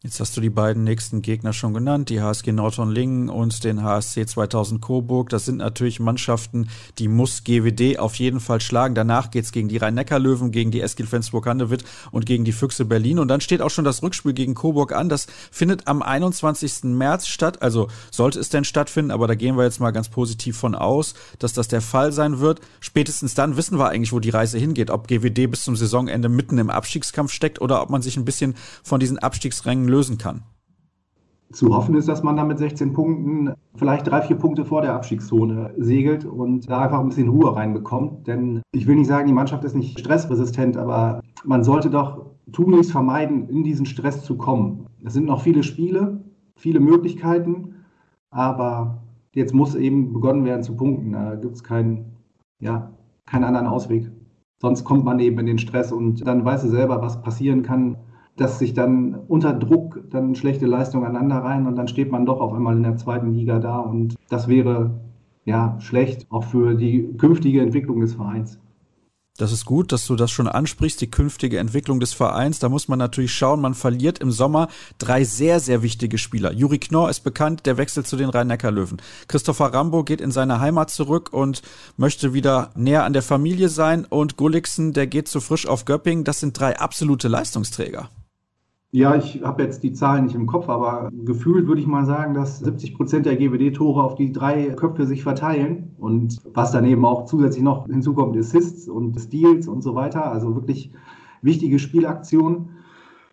[0.05, 4.25] Jetzt hast du die beiden nächsten Gegner schon genannt, die HSG Nordhorn-Lingen und den HSC
[4.25, 5.29] 2000 Coburg.
[5.29, 6.67] Das sind natürlich Mannschaften,
[6.99, 8.95] die muss GWD auf jeden Fall schlagen.
[8.95, 13.17] Danach geht's gegen die Rhein-Neckar-Löwen, gegen die Eskil Flensburg-Handewitt und gegen die Füchse Berlin.
[13.17, 15.07] Und dann steht auch schon das Rückspiel gegen Coburg an.
[15.07, 16.83] Das findet am 21.
[16.83, 17.61] März statt.
[17.61, 21.13] Also sollte es denn stattfinden, aber da gehen wir jetzt mal ganz positiv von aus,
[21.39, 22.59] dass das der Fall sein wird.
[22.81, 24.89] Spätestens dann wissen wir eigentlich, wo die Reise hingeht.
[24.89, 28.55] Ob GWD bis zum Saisonende mitten im Abstiegskampf steckt oder ob man sich ein bisschen
[28.83, 30.41] von diesen Abstiegsrängen lösen kann.
[31.51, 34.95] Zu hoffen ist, dass man dann mit 16 Punkten vielleicht drei, vier Punkte vor der
[34.95, 38.25] Abstiegszone segelt und da einfach ein bisschen Ruhe reinbekommt.
[38.25, 42.91] Denn ich will nicht sagen, die Mannschaft ist nicht stressresistent, aber man sollte doch tunlichst
[42.91, 44.87] vermeiden, in diesen Stress zu kommen.
[45.05, 46.23] Es sind noch viele Spiele,
[46.55, 47.75] viele Möglichkeiten,
[48.31, 49.03] aber
[49.35, 51.11] jetzt muss eben begonnen werden zu punkten.
[51.11, 52.17] Da gibt es keinen,
[52.59, 52.91] ja,
[53.27, 54.11] keinen anderen Ausweg.
[54.59, 57.97] Sonst kommt man eben in den Stress und dann weiß du selber, was passieren kann
[58.35, 62.41] dass sich dann unter Druck dann schlechte Leistungen aneinander rein und dann steht man doch
[62.41, 64.91] auf einmal in der zweiten Liga da und das wäre
[65.45, 68.59] ja schlecht auch für die künftige Entwicklung des Vereins.
[69.37, 72.59] Das ist gut, dass du das schon ansprichst, die künftige Entwicklung des Vereins.
[72.59, 74.67] Da muss man natürlich schauen, man verliert im Sommer
[74.99, 76.53] drei sehr, sehr wichtige Spieler.
[76.53, 79.01] Juri Knorr ist bekannt, der wechselt zu den Rhein-Neckar-Löwen.
[79.27, 81.63] Christopher Rambo geht in seine Heimat zurück und
[81.97, 84.05] möchte wieder näher an der Familie sein.
[84.05, 86.25] Und Gulliksen, der geht zu frisch auf Göppingen.
[86.25, 88.11] Das sind drei absolute Leistungsträger.
[88.95, 92.35] Ja, ich habe jetzt die Zahlen nicht im Kopf, aber gefühlt würde ich mal sagen,
[92.35, 95.95] dass 70 Prozent der GWD-Tore auf die drei Köpfe sich verteilen.
[95.97, 100.31] Und was dann eben auch zusätzlich noch hinzukommt, Assists und Steals und so weiter.
[100.31, 100.91] Also wirklich
[101.41, 102.69] wichtige Spielaktionen.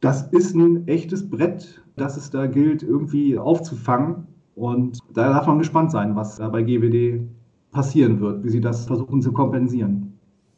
[0.00, 4.28] Das ist ein echtes Brett, das es da gilt, irgendwie aufzufangen.
[4.54, 7.20] Und da darf man gespannt sein, was da bei GWD
[7.70, 10.09] passieren wird, wie sie das versuchen zu kompensieren.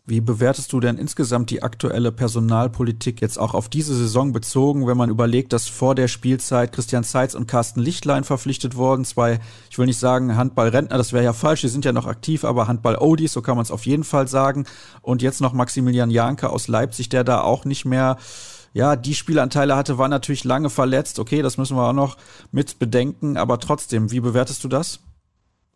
[0.05, 4.97] Wie bewertest du denn insgesamt die aktuelle Personalpolitik jetzt auch auf diese Saison bezogen, wenn
[4.97, 9.05] man überlegt, dass vor der Spielzeit Christian Seitz und Carsten Lichtlein verpflichtet wurden?
[9.05, 9.39] Zwei,
[9.71, 12.67] ich will nicht sagen Handball-Rentner, das wäre ja falsch, die sind ja noch aktiv, aber
[12.67, 14.67] Handball-Odis, so kann man es auf jeden Fall sagen.
[15.03, 18.17] Und jetzt noch Maximilian Janke aus Leipzig, der da auch nicht mehr
[18.73, 21.21] ja, die Spielanteile hatte, war natürlich lange verletzt.
[21.21, 22.17] Okay, das müssen wir auch noch
[22.51, 24.99] mit bedenken, aber trotzdem, wie bewertest du das?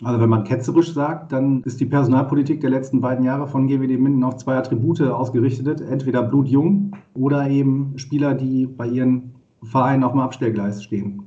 [0.03, 3.99] Also wenn man ketzerisch sagt, dann ist die Personalpolitik der letzten beiden Jahre von GWD
[3.99, 5.81] Minden auf zwei Attribute ausgerichtet.
[5.81, 11.23] Entweder blutjung oder eben Spieler, die bei ihren Vereinen auf dem Abstellgleis stehen.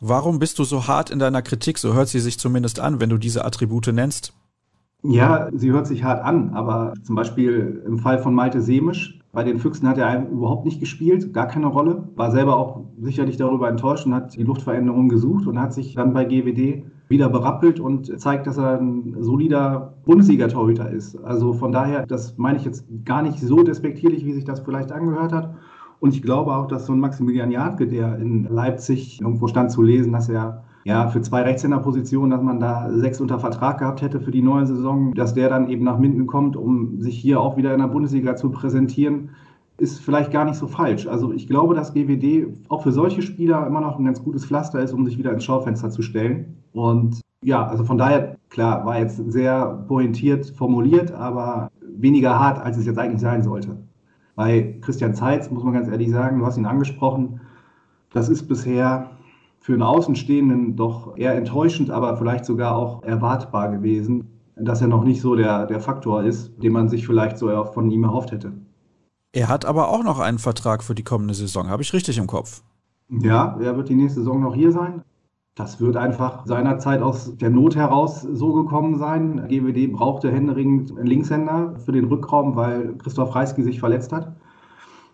[0.00, 1.78] Warum bist du so hart in deiner Kritik?
[1.78, 4.32] So hört sie sich zumindest an, wenn du diese Attribute nennst.
[5.02, 9.42] Ja, sie hört sich hart an, aber zum Beispiel im Fall von Malte Semisch, bei
[9.42, 13.68] den Füchsen hat er überhaupt nicht gespielt, gar keine Rolle, war selber auch sicherlich darüber
[13.68, 18.18] enttäuscht und hat die Luftveränderung gesucht und hat sich dann bei GWD wieder berappelt und
[18.18, 21.16] zeigt, dass er ein solider Bundesliga-Torhüter ist.
[21.22, 24.90] Also von daher, das meine ich jetzt gar nicht so despektierlich, wie sich das vielleicht
[24.90, 25.54] angehört hat.
[26.00, 29.82] Und ich glaube auch, dass so ein Maximilian Jadke, der in Leipzig irgendwo stand zu
[29.82, 34.20] lesen, dass er ja für zwei Rechtshänderpositionen, dass man da sechs unter Vertrag gehabt hätte
[34.20, 37.56] für die neue Saison, dass der dann eben nach Minden kommt, um sich hier auch
[37.56, 39.30] wieder in der Bundesliga zu präsentieren
[39.76, 41.06] ist vielleicht gar nicht so falsch.
[41.06, 44.80] Also ich glaube, dass GWD auch für solche Spieler immer noch ein ganz gutes Pflaster
[44.80, 46.56] ist, um sich wieder ins Schaufenster zu stellen.
[46.74, 52.76] Und ja, also von daher, klar, war jetzt sehr pointiert formuliert, aber weniger hart, als
[52.76, 53.76] es jetzt eigentlich sein sollte.
[54.34, 57.40] Bei Christian Zeitz muss man ganz ehrlich sagen, du hast ihn angesprochen,
[58.12, 59.10] das ist bisher
[59.60, 65.04] für einen Außenstehenden doch eher enttäuschend, aber vielleicht sogar auch erwartbar gewesen, dass er noch
[65.04, 68.52] nicht so der, der Faktor ist, den man sich vielleicht so von ihm erhofft hätte.
[69.32, 71.68] Er hat aber auch noch einen Vertrag für die kommende Saison.
[71.68, 72.62] Habe ich richtig im Kopf?
[73.08, 75.02] Ja, er wird die nächste Saison noch hier sein.
[75.54, 79.46] Das wird einfach seinerzeit aus der Not heraus so gekommen sein.
[79.48, 84.34] GWD brauchte händeringend einen Linkshänder für den Rückraum, weil Christoph Reisky sich verletzt hat.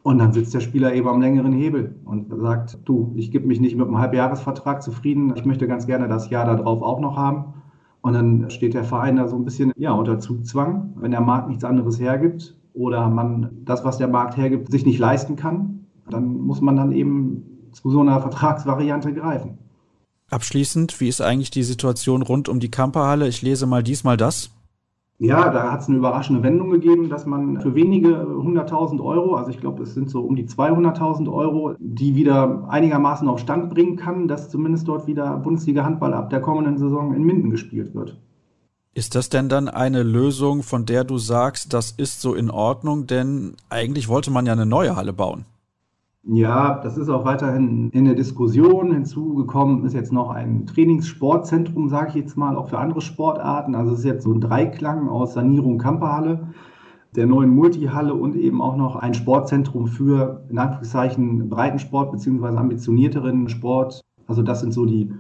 [0.03, 3.61] Und dann sitzt der Spieler eben am längeren Hebel und sagt, du, ich gebe mich
[3.61, 5.35] nicht mit einem Halbjahresvertrag zufrieden.
[5.37, 7.53] Ich möchte ganz gerne das Jahr darauf auch noch haben.
[8.01, 11.49] Und dann steht der Verein da so ein bisschen ja, unter Zugzwang, wenn der Markt
[11.49, 16.39] nichts anderes hergibt oder man das, was der Markt hergibt, sich nicht leisten kann, dann
[16.39, 19.59] muss man dann eben zu so einer Vertragsvariante greifen.
[20.31, 23.29] Abschließend, wie ist eigentlich die Situation rund um die Kamperhalle?
[23.29, 24.51] Ich lese mal diesmal das.
[25.19, 29.51] Ja, da hat es eine überraschende Wendung gegeben, dass man für wenige 100.000 Euro, also
[29.51, 33.97] ich glaube, es sind so um die 200.000 Euro, die wieder einigermaßen auf Stand bringen
[33.97, 38.19] kann, dass zumindest dort wieder Bundesliga-Handball ab der kommenden Saison in Minden gespielt wird.
[38.95, 43.07] Ist das denn dann eine Lösung, von der du sagst, das ist so in Ordnung?
[43.07, 45.45] Denn eigentlich wollte man ja eine neue Halle bauen.
[46.23, 48.93] Ja, das ist auch weiterhin in der Diskussion.
[48.93, 53.75] Hinzugekommen ist jetzt noch ein Trainingssportzentrum, sage ich jetzt mal, auch für andere Sportarten.
[53.75, 56.49] Also es ist jetzt so ein Dreiklang aus Sanierung Kamperhalle,
[57.17, 62.49] der neuen Multihalle und eben auch noch ein Sportzentrum für, in Anführungszeichen, Breitensport bzw.
[62.49, 64.03] ambitionierteren Sport.
[64.27, 65.13] Also das sind so die,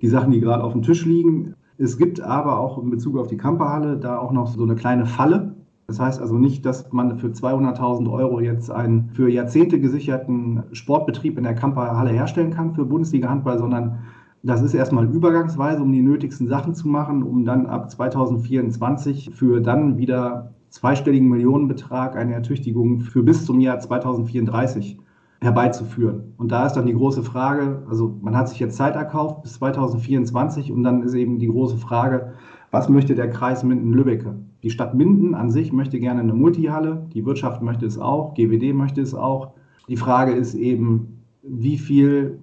[0.00, 1.54] die Sachen, die gerade auf dem Tisch liegen.
[1.78, 5.06] Es gibt aber auch in Bezug auf die Kamperhalle da auch noch so eine kleine
[5.06, 5.53] Falle,
[5.86, 11.36] das heißt also nicht, dass man für 200.000 Euro jetzt einen für Jahrzehnte gesicherten Sportbetrieb
[11.36, 13.98] in der Kamperhalle herstellen kann für Bundesliga-Handball, sondern
[14.42, 19.60] das ist erstmal übergangsweise, um die nötigsten Sachen zu machen, um dann ab 2024 für
[19.60, 24.98] dann wieder zweistelligen Millionenbetrag eine Ertüchtigung für bis zum Jahr 2034
[25.40, 26.34] herbeizuführen.
[26.36, 29.54] Und da ist dann die große Frage, also man hat sich jetzt Zeit erkauft bis
[29.54, 32.32] 2024 und dann ist eben die große Frage,
[32.74, 34.34] was möchte der Kreis Minden-Lübbecke?
[34.64, 38.74] Die Stadt Minden an sich möchte gerne eine Multihalle, die Wirtschaft möchte es auch, GWD
[38.74, 39.52] möchte es auch.
[39.86, 42.42] Die Frage ist eben, wie viel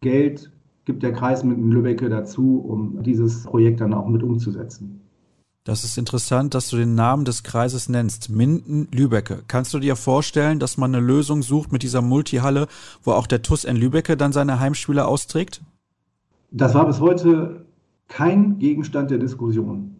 [0.00, 0.52] Geld
[0.84, 5.00] gibt der Kreis Minden-Lübbecke dazu, um dieses Projekt dann auch mit umzusetzen?
[5.64, 8.30] Das ist interessant, dass du den Namen des Kreises nennst.
[8.30, 9.42] Minden-Lübecke.
[9.48, 12.68] Kannst du dir vorstellen, dass man eine Lösung sucht mit dieser Multihalle,
[13.02, 15.60] wo auch der TUS in Lübecke dann seine Heimspiele austrägt?
[16.52, 17.64] Das war bis heute
[18.12, 19.96] kein Gegenstand der Diskussion.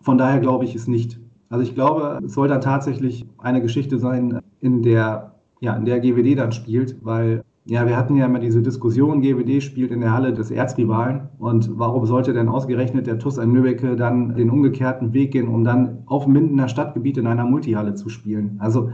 [0.00, 1.20] Von daher glaube ich es nicht.
[1.50, 6.00] Also ich glaube, es soll dann tatsächlich eine Geschichte sein, in der, ja, in der
[6.00, 10.14] GWD dann spielt, weil ja, wir hatten ja immer diese Diskussion, GWD spielt in der
[10.14, 15.12] Halle des Erzrivalen und warum sollte denn ausgerechnet der TUS ein Nürnberg dann den umgekehrten
[15.12, 18.56] Weg gehen, um dann auf Mindener Stadtgebiet in einer Multihalle zu spielen?
[18.58, 18.90] Also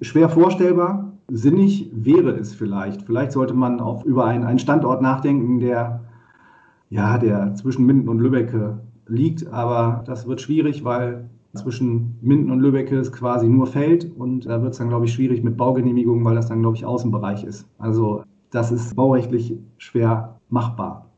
[0.00, 3.02] schwer vorstellbar, sinnig wäre es vielleicht.
[3.02, 6.02] Vielleicht sollte man auch über einen, einen Standort nachdenken, der
[6.90, 9.46] ja, der zwischen Minden und Lübbecke liegt.
[9.48, 14.62] Aber das wird schwierig, weil zwischen Minden und Lübbecke ist quasi nur Feld und da
[14.62, 17.66] wird es dann, glaube ich, schwierig mit Baugenehmigungen, weil das dann, glaube ich, Außenbereich ist.
[17.78, 21.10] Also das ist baurechtlich schwer machbar.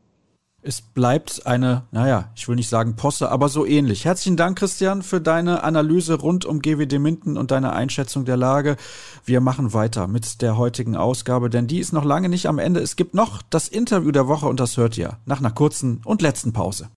[0.61, 4.03] Es bleibt eine, naja, ich will nicht sagen Posse, aber so ähnlich.
[4.03, 8.75] Herzlichen Dank, Christian, für deine Analyse rund um GWD Minden und deine Einschätzung der Lage.
[9.23, 12.81] Wir machen weiter mit der heutigen Ausgabe, denn die ist noch lange nicht am Ende.
[12.81, 16.21] Es gibt noch das Interview der Woche und das hört ihr nach einer kurzen und
[16.21, 16.89] letzten Pause.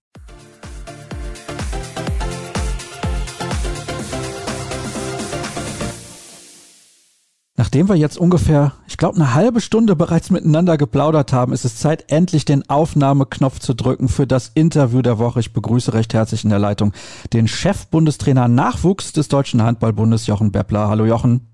[7.63, 11.79] Nachdem wir jetzt ungefähr, ich glaube, eine halbe Stunde bereits miteinander geplaudert haben, ist es
[11.79, 15.39] Zeit, endlich den Aufnahmeknopf zu drücken für das Interview der Woche.
[15.39, 16.91] Ich begrüße recht herzlich in der Leitung
[17.31, 20.89] den Chefbundestrainer Nachwuchs des Deutschen Handballbundes, Jochen Beppler.
[20.89, 21.47] Hallo Jochen.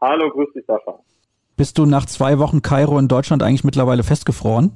[0.00, 0.98] Hallo, grüß dich, Sascha.
[1.58, 4.72] Bist du nach zwei Wochen Kairo in Deutschland eigentlich mittlerweile festgefroren?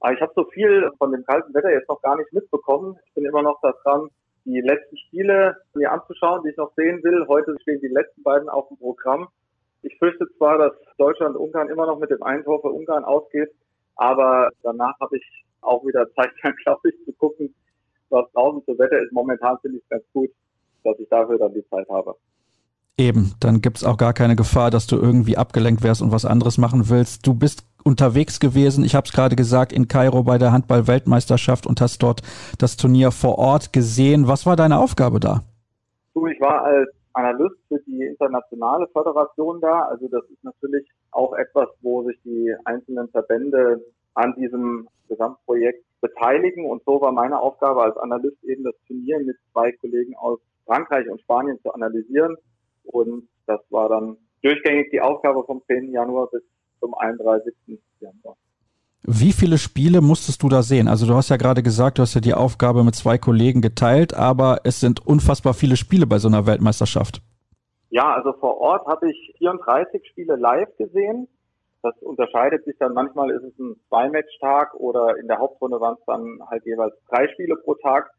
[0.00, 2.94] Ah, ich habe so viel von dem kalten Wetter jetzt noch gar nicht mitbekommen.
[3.06, 4.10] Ich bin immer noch daran,
[4.44, 7.24] die letzten Spiele mir anzuschauen, die ich noch sehen will.
[7.26, 9.28] Heute stehen die letzten beiden auf dem Programm.
[9.82, 13.50] Ich fürchte zwar, dass Deutschland-Ungarn immer noch mit dem einen Tor für Ungarn ausgeht,
[13.96, 17.54] aber danach habe ich auch wieder Zeit, dann glaube ich, zu gucken,
[18.10, 19.12] was draußen zu Wetter ist.
[19.12, 20.30] Momentan finde ich es ganz gut,
[20.84, 22.14] dass ich dafür dann die Zeit habe.
[22.98, 26.26] Eben, dann gibt es auch gar keine Gefahr, dass du irgendwie abgelenkt wärst und was
[26.26, 27.26] anderes machen willst.
[27.26, 31.80] Du bist unterwegs gewesen, ich habe es gerade gesagt, in Kairo bei der Handball-Weltmeisterschaft und
[31.80, 32.20] hast dort
[32.58, 34.28] das Turnier vor Ort gesehen.
[34.28, 35.44] Was war deine Aufgabe da?
[36.12, 39.82] Du, ich war als Analyst für die internationale Föderation da.
[39.82, 46.66] Also das ist natürlich auch etwas, wo sich die einzelnen Verbände an diesem Gesamtprojekt beteiligen.
[46.66, 51.08] Und so war meine Aufgabe als Analyst eben das Turnier mit zwei Kollegen aus Frankreich
[51.08, 52.36] und Spanien zu analysieren.
[52.84, 55.92] Und das war dann durchgängig die Aufgabe vom 10.
[55.92, 56.42] Januar bis
[56.80, 57.54] zum 31.
[58.00, 58.36] Januar.
[59.02, 60.86] Wie viele Spiele musstest du da sehen?
[60.86, 64.12] Also du hast ja gerade gesagt, du hast ja die Aufgabe mit zwei Kollegen geteilt,
[64.12, 67.22] aber es sind unfassbar viele Spiele bei so einer Weltmeisterschaft.
[67.88, 71.28] Ja, also vor Ort habe ich 34 Spiele live gesehen.
[71.82, 72.92] Das unterscheidet sich dann.
[72.92, 77.26] Manchmal ist es ein Zwei-Match-Tag oder in der Hauptrunde waren es dann halt jeweils drei
[77.28, 78.10] Spiele pro Tag.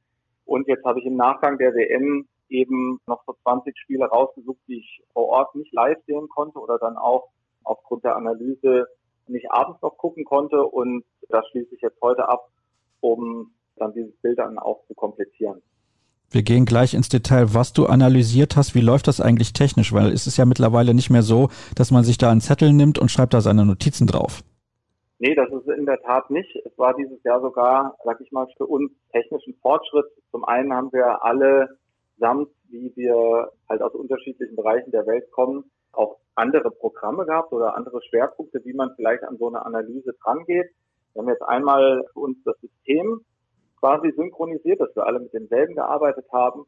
[0.46, 4.80] Und jetzt habe ich im Nachgang der WM eben noch so 20 Spiele rausgesucht, die
[4.80, 7.30] ich vor Ort nicht live sehen konnte oder dann auch
[7.64, 8.88] aufgrund der Analyse
[9.32, 12.50] nicht abends noch gucken konnte und das schließe ich jetzt heute ab,
[13.00, 15.62] um dann dieses Bild dann auch zu komplettieren.
[16.30, 18.74] Wir gehen gleich ins Detail, was du analysiert hast.
[18.74, 19.92] Wie läuft das eigentlich technisch?
[19.92, 23.00] Weil es ist ja mittlerweile nicht mehr so, dass man sich da einen Zettel nimmt
[23.00, 24.42] und schreibt da seine Notizen drauf.
[25.20, 26.56] Nee, das ist in der Tat nicht.
[26.66, 30.06] Es war dieses Jahr sogar, sag ich mal, für uns technischen Fortschritt.
[30.32, 31.78] Zum einen haben wir alle
[32.18, 37.76] samt, wie wir halt aus unterschiedlichen Bereichen der Welt kommen, auch andere Programme gehabt oder
[37.76, 40.72] andere Schwerpunkte, wie man vielleicht an so eine Analyse drangeht.
[41.14, 43.22] Wir haben jetzt einmal für uns das System
[43.80, 46.66] quasi synchronisiert, dass wir alle mit demselben gearbeitet haben.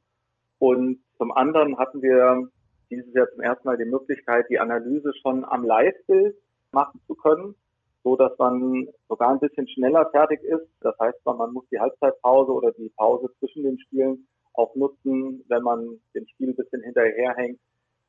[0.60, 2.50] Und zum anderen hatten wir
[2.90, 6.36] dieses Jahr zum ersten Mal die Möglichkeit, die Analyse schon am Live-Bild
[6.72, 7.56] machen zu können
[8.04, 10.68] so dass man sogar ein bisschen schneller fertig ist.
[10.82, 15.64] Das heißt, man muss die Halbzeitpause oder die Pause zwischen den Spielen auch nutzen, wenn
[15.64, 17.60] man dem Spiel ein bisschen hinterherhängt,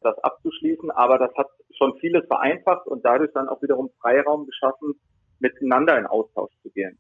[0.05, 0.91] das abzuschließen.
[0.91, 4.95] Aber das hat schon vieles vereinfacht und dadurch dann auch wiederum Freiraum geschaffen,
[5.41, 6.99] miteinander in Austausch zu gehen.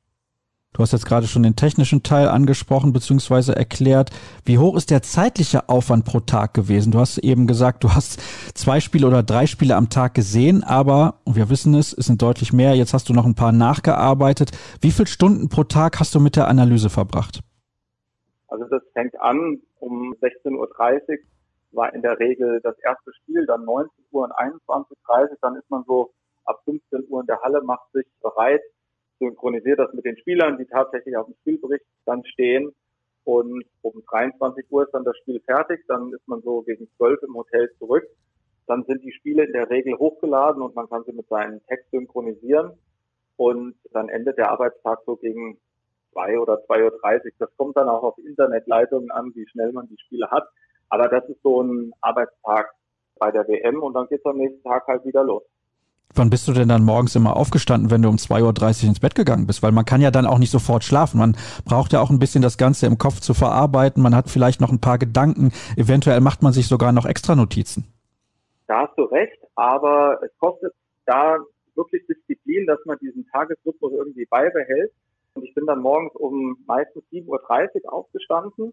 [0.75, 3.53] Du hast jetzt gerade schon den technischen Teil angesprochen bzw.
[3.53, 4.11] erklärt.
[4.45, 6.91] Wie hoch ist der zeitliche Aufwand pro Tag gewesen?
[6.91, 8.21] Du hast eben gesagt, du hast
[8.57, 12.53] zwei Spiele oder drei Spiele am Tag gesehen, aber wir wissen es, es sind deutlich
[12.53, 12.75] mehr.
[12.75, 14.51] Jetzt hast du noch ein paar nachgearbeitet.
[14.81, 17.39] Wie viele Stunden pro Tag hast du mit der Analyse verbracht?
[18.49, 20.69] Also das fängt an um 16.30 Uhr
[21.75, 25.71] war in der Regel das erste Spiel, dann 19 Uhr und 21.30 Uhr, dann ist
[25.71, 26.13] man so
[26.45, 28.63] ab 15 Uhr in der Halle, macht sich bereit
[29.19, 32.75] synchronisiert das mit den Spielern, die tatsächlich auf dem Spielbericht dann stehen.
[33.25, 37.23] Und um 23 Uhr ist dann das Spiel fertig, dann ist man so gegen 12
[37.23, 38.05] im Hotel zurück.
[38.67, 41.91] Dann sind die Spiele in der Regel hochgeladen und man kann sie mit seinem Text
[41.91, 42.73] synchronisieren.
[43.37, 45.59] Und dann endet der Arbeitstag so gegen
[46.13, 47.33] 2 oder 2.30 Uhr.
[47.39, 50.49] Das kommt dann auch auf Internetleitungen an, wie schnell man die Spiele hat.
[50.89, 52.71] Aber das ist so ein Arbeitstag
[53.19, 55.43] bei der WM und dann geht es am nächsten Tag halt wieder los.
[56.17, 59.17] Wann bist du denn dann morgens immer aufgestanden, wenn du um 2.30 Uhr ins Bett
[59.17, 59.65] gegangen bist?
[59.65, 61.19] Weil man kann ja dann auch nicht sofort schlafen.
[61.19, 64.01] Man braucht ja auch ein bisschen das Ganze im Kopf zu verarbeiten.
[64.01, 65.51] Man hat vielleicht noch ein paar Gedanken.
[65.77, 67.93] Eventuell macht man sich sogar noch extra Notizen.
[68.69, 70.73] Da hast du recht, aber es kostet
[71.05, 71.39] da
[71.75, 74.93] wirklich Disziplin, dass man diesen Tagesrhythmus irgendwie beibehält.
[75.35, 77.27] Und ich bin dann morgens um meistens 7.30
[77.85, 78.73] Uhr aufgestanden,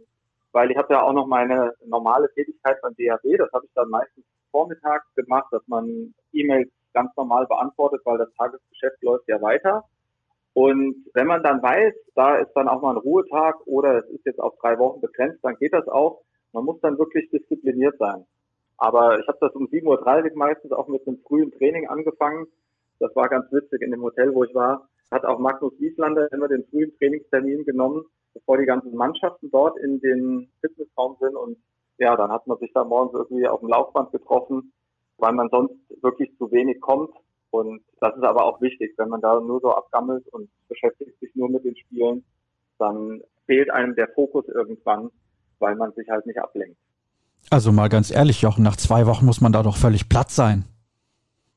[0.51, 3.37] weil ich habe ja auch noch meine normale Tätigkeit beim DHB.
[3.37, 8.33] Das habe ich dann meistens vormittags gemacht, dass man E-Mails ganz normal beantwortet, weil das
[8.37, 9.85] Tagesgeschäft läuft ja weiter.
[10.53, 14.25] Und wenn man dann weiß, da ist dann auch mal ein Ruhetag oder es ist
[14.25, 16.23] jetzt auf drei Wochen begrenzt, dann geht das auch.
[16.51, 18.25] Man muss dann wirklich diszipliniert sein.
[18.77, 22.47] Aber ich habe das um 7.30 Uhr meistens auch mit einem frühen Training angefangen.
[22.99, 24.89] Das war ganz witzig in dem Hotel, wo ich war.
[25.11, 29.99] Hat auch Magnus Wieslander immer den frühen Trainingstermin genommen, bevor die ganzen Mannschaften dort in
[29.99, 31.35] den Fitnessraum sind.
[31.35, 31.57] Und
[31.97, 34.71] ja, dann hat man sich da morgens irgendwie auf dem Laufband getroffen
[35.21, 37.11] weil man sonst wirklich zu wenig kommt.
[37.51, 41.33] Und das ist aber auch wichtig, wenn man da nur so abgammelt und beschäftigt sich
[41.35, 42.23] nur mit den Spielen,
[42.79, 45.09] dann fehlt einem der Fokus irgendwann,
[45.59, 46.77] weil man sich halt nicht ablenkt.
[47.49, 50.63] Also mal ganz ehrlich, Jochen, nach zwei Wochen muss man da doch völlig platt sein.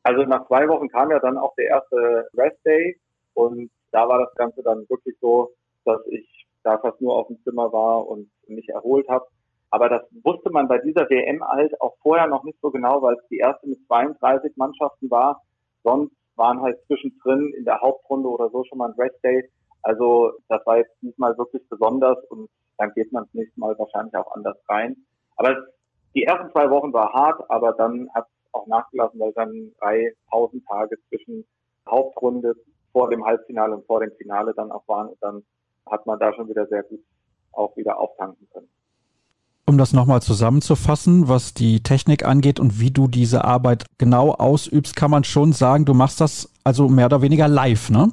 [0.03, 2.99] Also nach zwei Wochen kam ja dann auch der erste Rest Day
[3.35, 5.53] und da war das Ganze dann wirklich so,
[5.85, 9.27] dass ich da fast nur auf dem Zimmer war und mich erholt habe.
[9.70, 13.14] Aber das wusste man bei dieser WM halt auch vorher noch nicht so genau, weil
[13.14, 15.42] es die erste mit 32 Mannschaften war.
[15.83, 19.50] Sonst waren halt zwischendrin in der Hauptrunde oder so schon mal ein Rest Day.
[19.83, 22.48] Also das war jetzt diesmal wirklich besonders und
[22.79, 24.96] dann geht man das nächste Mal wahrscheinlich auch anders rein.
[25.37, 25.57] Aber
[26.14, 30.12] die ersten zwei Wochen war hart, aber dann hat es auch nachgelassen, weil dann drei
[30.31, 31.44] Pausentage zwischen
[31.88, 32.55] Hauptrunde
[32.92, 35.42] vor dem Halbfinale und vor dem Finale dann auch waren und dann
[35.90, 37.01] hat man da schon wieder sehr gut
[37.53, 38.68] auch wieder auftanken können.
[39.66, 44.94] Um das nochmal zusammenzufassen, was die Technik angeht und wie du diese Arbeit genau ausübst,
[44.94, 48.09] kann man schon sagen, du machst das also mehr oder weniger live, ne?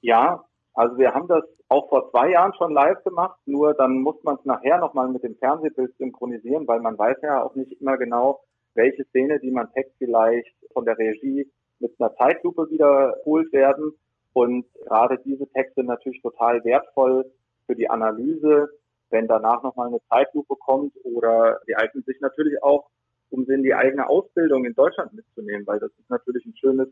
[0.00, 4.16] Ja, also wir haben das auch vor zwei Jahren schon live gemacht, nur dann muss
[4.22, 7.98] man es nachher nochmal mit dem Fernsehbild synchronisieren, weil man weiß ja auch nicht immer
[7.98, 8.40] genau,
[8.74, 13.92] welche Szene, die man Text vielleicht von der Regie mit einer Zeitlupe wiederholt werden.
[14.34, 17.24] Und gerade diese Texte sind natürlich total wertvoll
[17.66, 18.68] für die Analyse
[19.14, 22.88] wenn danach nochmal eine Zeitlupe kommt oder die eignen sich natürlich auch,
[23.30, 26.88] um sie in die eigene Ausbildung in Deutschland mitzunehmen, weil das ist natürlich ein schönes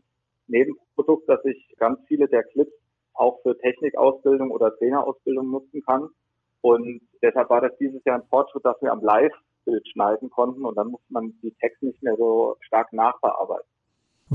[0.47, 2.73] Nebenprodukt, dass ich ganz viele der Clips
[3.13, 6.09] auch für Technikausbildung oder Trainerausbildung nutzen kann.
[6.61, 10.75] Und deshalb war das dieses Jahr ein Fortschritt, dass wir am Live-Bild schneiden konnten und
[10.75, 13.67] dann musste man die Texte nicht mehr so stark nachbearbeiten.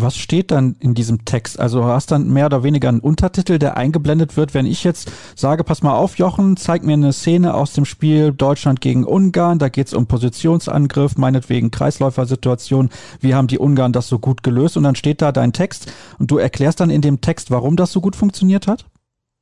[0.01, 1.59] Was steht dann in diesem Text?
[1.59, 4.55] Also hast dann mehr oder weniger einen Untertitel, der eingeblendet wird.
[4.55, 8.31] Wenn ich jetzt sage, pass mal auf, Jochen, zeig mir eine Szene aus dem Spiel
[8.31, 12.91] Deutschland gegen Ungarn, da geht es um Positionsangriff, meinetwegen Kreisläufersituation.
[13.21, 14.77] Wie haben die Ungarn das so gut gelöst?
[14.77, 17.91] Und dann steht da dein Text und du erklärst dann in dem Text, warum das
[17.91, 18.87] so gut funktioniert hat?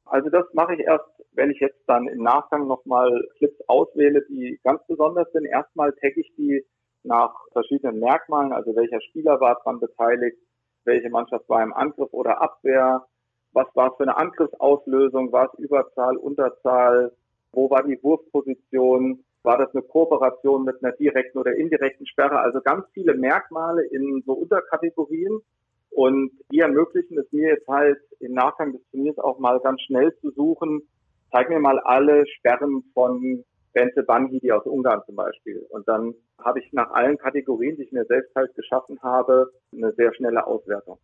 [0.06, 1.04] Also das mache ich erst,
[1.34, 5.44] wenn ich jetzt dann im Nachgang nochmal Clips auswähle, die ganz besonders sind.
[5.44, 6.64] Erstmal tagge ich die
[7.06, 10.38] nach verschiedenen Merkmalen, also welcher Spieler war dran beteiligt,
[10.86, 13.04] welche Mannschaft war im Angriff oder Abwehr,
[13.52, 17.12] was war es für eine Angriffsauslösung, war es Überzahl, Unterzahl,
[17.52, 22.60] wo war die Wurfposition, war das eine Kooperation mit einer direkten oder indirekten Sperre, also
[22.60, 25.40] ganz viele Merkmale in so Unterkategorien.
[25.90, 30.14] Und die ermöglichen es mir jetzt halt im Nachgang des Turniers auch mal ganz schnell
[30.20, 30.82] zu suchen,
[31.30, 33.44] zeig mir mal alle Sperren von
[33.76, 35.66] Bente Bangidi aus Ungarn zum Beispiel.
[35.68, 39.92] Und dann habe ich nach allen Kategorien, die ich mir selbst halt geschaffen habe, eine
[39.92, 40.96] sehr schnelle Auswertung.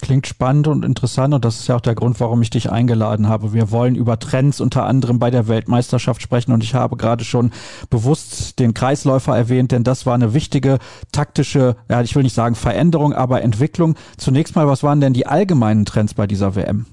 [0.00, 3.28] Klingt spannend und interessant und das ist ja auch der Grund, warum ich dich eingeladen
[3.28, 3.52] habe.
[3.54, 7.50] Wir wollen über Trends unter anderem bei der Weltmeisterschaft sprechen und ich habe gerade schon
[7.90, 10.78] bewusst den Kreisläufer erwähnt, denn das war eine wichtige
[11.10, 13.96] taktische, ja, ich will nicht sagen Veränderung, aber Entwicklung.
[14.16, 16.86] Zunächst mal, was waren denn die allgemeinen Trends bei dieser WM?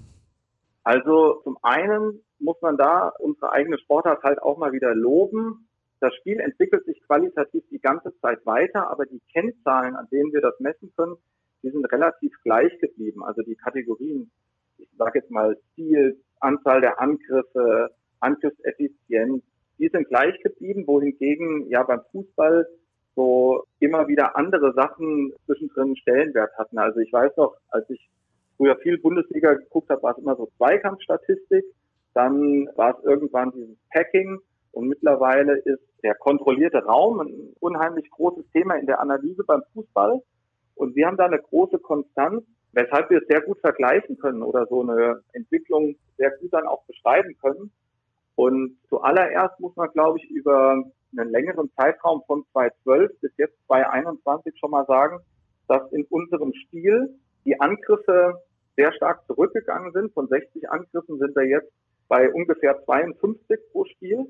[0.84, 5.68] Also zum einen muss man da unsere eigene Sportart halt auch mal wieder loben.
[6.00, 10.42] Das Spiel entwickelt sich qualitativ die ganze Zeit weiter, aber die Kennzahlen, an denen wir
[10.42, 11.16] das messen können,
[11.64, 13.24] die sind relativ gleich geblieben.
[13.24, 14.30] Also die Kategorien,
[14.78, 19.44] ich sage jetzt mal Ziel, Anzahl der Angriffe, Angriffseffizienz,
[19.80, 22.68] die sind gleich geblieben, wohingegen ja beim Fußball
[23.16, 26.78] so immer wieder andere Sachen zwischendrin Stellenwert hatten.
[26.78, 28.10] Also ich weiß noch, als ich
[28.58, 31.66] früher viel Bundesliga geguckt habe, war es immer so Zweikampfstatistik,
[32.14, 34.40] dann war es irgendwann dieses Packing
[34.72, 40.22] und mittlerweile ist der kontrollierte Raum ein unheimlich großes Thema in der Analyse beim Fußball.
[40.76, 42.44] Und wir haben da eine große Konstanz,
[42.74, 46.84] weshalb wir es sehr gut vergleichen können oder so eine Entwicklung sehr gut dann auch
[46.86, 47.72] beschreiben können.
[48.36, 50.84] Und zuallererst muss man, glaube ich, über
[51.16, 55.20] einen längeren Zeitraum von 2012 bis jetzt 2021 schon mal sagen,
[55.68, 58.42] dass in unserem Spiel die Angriffe
[58.76, 60.14] sehr stark zurückgegangen sind.
[60.14, 61.72] Von 60 Angriffen sind wir jetzt
[62.14, 64.28] bei ungefähr 52 pro Spiel.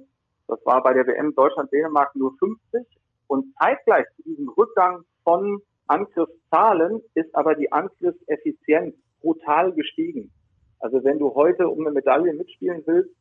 [0.47, 2.81] Das war bei der WM Deutschland-Dänemark nur 50.
[3.27, 10.31] Und zeitgleich zu diesem Rückgang von Angriffszahlen ist aber die Angriffseffizienz brutal gestiegen.
[10.79, 13.13] Also wenn du heute um eine Medaille mitspielen willst,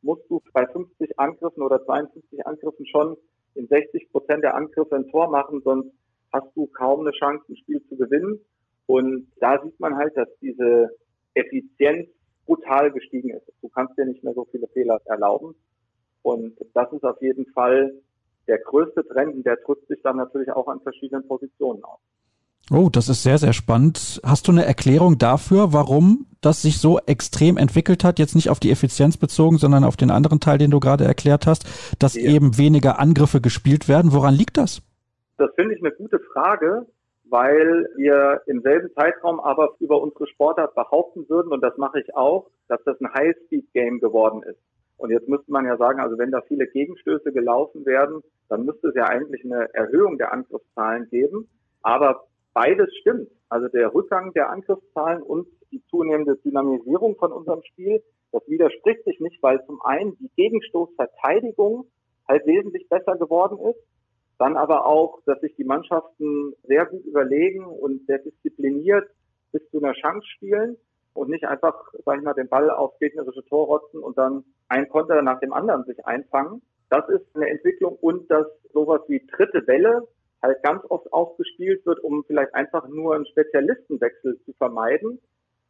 [0.00, 3.18] musst du bei 50 Angriffen oder 52 Angriffen schon
[3.54, 5.90] in 60 Prozent der Angriffe ein Tor machen, sonst
[6.32, 8.40] hast du kaum eine Chance, ein Spiel zu gewinnen.
[8.86, 10.88] Und da sieht man halt, dass diese
[11.34, 12.08] Effizienz
[12.46, 13.46] brutal gestiegen ist.
[13.60, 15.54] Du kannst dir nicht mehr so viele Fehler erlauben.
[16.22, 17.92] Und das ist auf jeden Fall
[18.48, 22.00] der größte Trend, der drückt sich dann natürlich auch an verschiedenen Positionen aus.
[22.70, 24.20] Oh, das ist sehr, sehr spannend.
[24.24, 28.18] Hast du eine Erklärung dafür, warum das sich so extrem entwickelt hat?
[28.18, 31.46] Jetzt nicht auf die Effizienz bezogen, sondern auf den anderen Teil, den du gerade erklärt
[31.46, 31.64] hast,
[32.00, 32.22] dass ja.
[32.22, 34.12] eben weniger Angriffe gespielt werden.
[34.12, 34.82] Woran liegt das?
[35.38, 36.86] Das finde ich eine gute Frage,
[37.28, 42.14] weil wir im selben Zeitraum aber über unsere Sportart behaupten würden, und das mache ich
[42.14, 44.60] auch, dass das ein High-Speed-Game geworden ist.
[44.98, 48.88] Und jetzt müsste man ja sagen, also wenn da viele Gegenstöße gelaufen werden, dann müsste
[48.88, 51.48] es ja eigentlich eine Erhöhung der Angriffszahlen geben.
[51.82, 52.24] Aber
[52.54, 53.28] beides stimmt.
[53.48, 58.02] Also der Rückgang der Angriffszahlen und die zunehmende Dynamisierung von unserem Spiel,
[58.32, 61.86] das widerspricht sich nicht, weil zum einen die Gegenstoßverteidigung
[62.26, 63.78] halt wesentlich besser geworden ist,
[64.38, 69.08] dann aber auch, dass sich die Mannschaften sehr gut überlegen und sehr diszipliniert
[69.52, 70.76] bis zu einer Chance spielen
[71.14, 71.74] und nicht einfach,
[72.04, 75.52] sag ich mal, den Ball auf gegnerische Tor rotzen und dann ein Konter nach dem
[75.52, 76.62] anderen sich einfangen.
[76.90, 80.06] Das ist eine Entwicklung und dass sowas wie dritte Welle
[80.42, 85.18] halt ganz oft aufgespielt wird, um vielleicht einfach nur einen Spezialistenwechsel zu vermeiden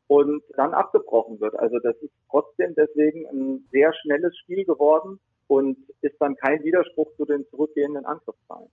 [0.08, 1.58] und dann abgebrochen wird.
[1.58, 7.08] Also das ist trotzdem deswegen ein sehr schnelles Spiel geworden und ist dann kein Widerspruch
[7.16, 8.68] zu den zurückgehenden Angriffszahlen.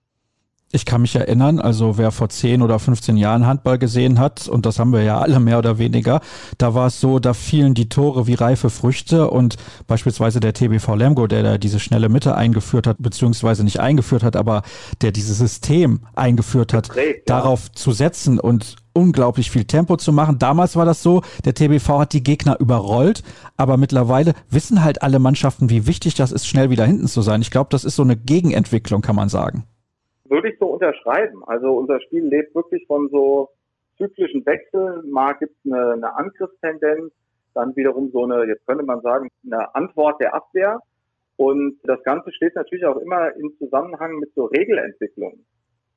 [0.75, 4.65] Ich kann mich erinnern, also wer vor 10 oder 15 Jahren Handball gesehen hat, und
[4.65, 6.19] das haben wir ja alle mehr oder weniger,
[6.57, 10.95] da war es so, da fielen die Tore wie reife Früchte und beispielsweise der TBV
[10.95, 14.63] Lemgo, der da diese schnelle Mitte eingeführt hat, beziehungsweise nicht eingeführt hat, aber
[15.03, 17.73] der dieses System eingeführt hat, Geprägt, darauf ja.
[17.73, 20.39] zu setzen und unglaublich viel Tempo zu machen.
[20.39, 23.23] Damals war das so, der TBV hat die Gegner überrollt,
[23.57, 27.41] aber mittlerweile wissen halt alle Mannschaften, wie wichtig das ist, schnell wieder hinten zu sein.
[27.41, 29.65] Ich glaube, das ist so eine Gegenentwicklung, kann man sagen
[30.33, 31.43] würde ich so unterschreiben.
[31.45, 33.49] Also unser Spiel lebt wirklich von so
[33.97, 35.09] zyklischen Wechseln.
[35.11, 37.13] Mal gibt es eine, eine Angriffstendenz,
[37.53, 40.79] dann wiederum so eine, jetzt könnte man sagen, eine Antwort der Abwehr.
[41.37, 45.45] Und das Ganze steht natürlich auch immer im Zusammenhang mit so Regelentwicklungen.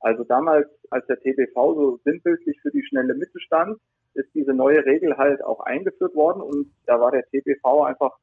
[0.01, 3.79] Also damals, als der TBV so sinnbildlich für die schnelle Mitte stand,
[4.15, 8.17] ist diese neue Regel halt auch eingeführt worden und da war der TBV einfach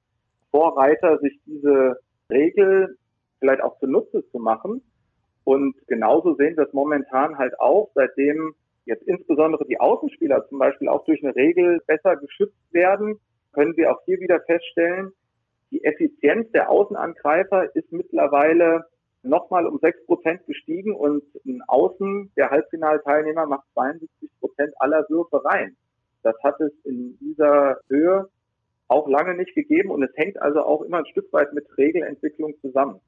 [0.52, 2.00] Vorreiter, sich diese
[2.30, 2.98] Regel
[3.40, 4.82] vielleicht auch zunutze zu machen.
[5.44, 8.56] Und genauso sehen wir es momentan halt auch, seitdem
[8.86, 13.20] jetzt insbesondere die Außenspieler zum Beispiel auch durch eine Regel besser geschützt werden,
[13.52, 15.12] können wir auch hier wieder feststellen,
[15.72, 18.86] die Effizienz der Außenangreifer ist mittlerweile
[19.24, 25.44] nochmal um sechs Prozent gestiegen und ein Außen, der Halbfinalteilnehmer, macht 72 Prozent aller Würfe
[25.46, 25.76] rein.
[26.22, 28.30] Das hat es in dieser Höhe
[28.88, 32.54] auch lange nicht gegeben und es hängt also auch immer ein Stück weit mit Regelentwicklung
[32.62, 33.00] zusammen.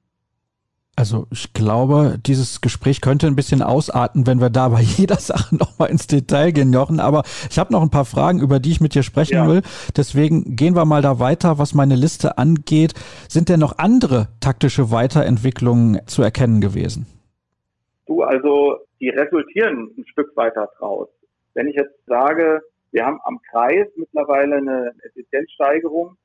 [0.98, 5.56] Also ich glaube, dieses Gespräch könnte ein bisschen ausarten, wenn wir da bei jeder Sache
[5.56, 7.00] nochmal ins Detail gehen, Jochen.
[7.02, 9.48] Aber ich habe noch ein paar Fragen, über die ich mit dir sprechen ja.
[9.48, 9.62] will.
[9.98, 12.94] Deswegen gehen wir mal da weiter, was meine Liste angeht.
[13.28, 17.08] Sind denn noch andere taktische Weiterentwicklungen zu erkennen gewesen?
[18.06, 21.10] Du, also die resultieren ein Stück weiter draus.
[21.56, 26.16] Wenn ich jetzt sage, wir haben am Kreis mittlerweile eine Effizienzsteigerung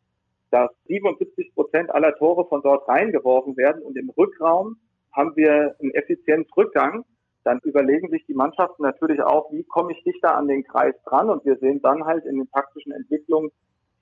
[0.50, 4.76] dass 77 Prozent aller Tore von dort reingeworfen werden und im Rückraum
[5.12, 7.04] haben wir einen Effizienzrückgang,
[7.44, 11.30] dann überlegen sich die Mannschaften natürlich auch, wie komme ich dichter an den Kreis dran
[11.30, 13.50] und wir sehen dann halt in den taktischen Entwicklungen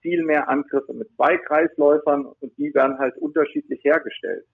[0.01, 4.45] viel mehr Angriffe mit zwei Kreisläufern und die werden halt unterschiedlich hergestellt.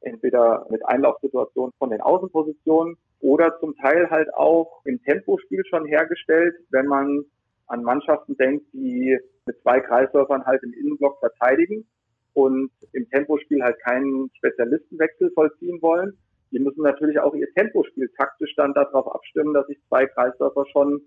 [0.00, 6.54] Entweder mit Einlaufsituationen von den Außenpositionen oder zum Teil halt auch im Tempospiel schon hergestellt,
[6.70, 7.24] wenn man
[7.66, 11.86] an Mannschaften denkt, die mit zwei Kreisläufern halt im Innenblock verteidigen
[12.34, 16.16] und im Tempospiel halt keinen Spezialistenwechsel vollziehen wollen.
[16.52, 21.00] Die müssen natürlich auch ihr Tempospiel taktisch dann darauf abstimmen, dass ich zwei Kreisläufer schon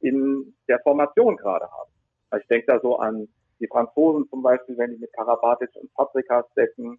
[0.00, 1.90] in der Formation gerade habe.
[2.30, 3.28] Also ich denke da so an
[3.60, 6.98] die Franzosen zum Beispiel, wenn die mit Karabatic und Paprikas decken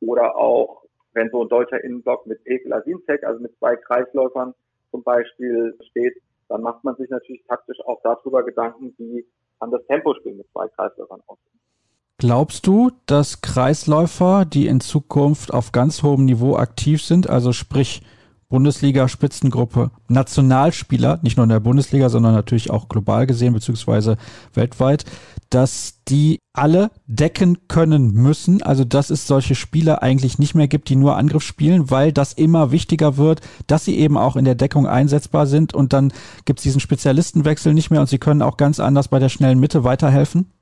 [0.00, 0.84] oder auch
[1.14, 4.54] wenn so ein deutscher Innenblock mit Pekel Asinzek, also mit zwei Kreisläufern
[4.90, 6.14] zum Beispiel steht,
[6.48, 9.26] dann macht man sich natürlich taktisch auch darüber Gedanken, wie
[9.58, 11.60] kann das Tempospiel mit zwei Kreisläufern aussehen.
[12.18, 18.02] Glaubst du, dass Kreisläufer, die in Zukunft auf ganz hohem Niveau aktiv sind, also sprich
[18.48, 24.16] Bundesliga, Spitzengruppe, Nationalspieler, nicht nur in der Bundesliga, sondern natürlich auch global gesehen, beziehungsweise
[24.54, 25.04] weltweit,
[25.50, 28.62] dass die alle decken können müssen.
[28.62, 32.32] Also, dass es solche Spieler eigentlich nicht mehr gibt, die nur Angriff spielen, weil das
[32.32, 36.12] immer wichtiger wird, dass sie eben auch in der Deckung einsetzbar sind und dann
[36.44, 39.58] gibt es diesen Spezialistenwechsel nicht mehr und sie können auch ganz anders bei der schnellen
[39.58, 40.52] Mitte weiterhelfen?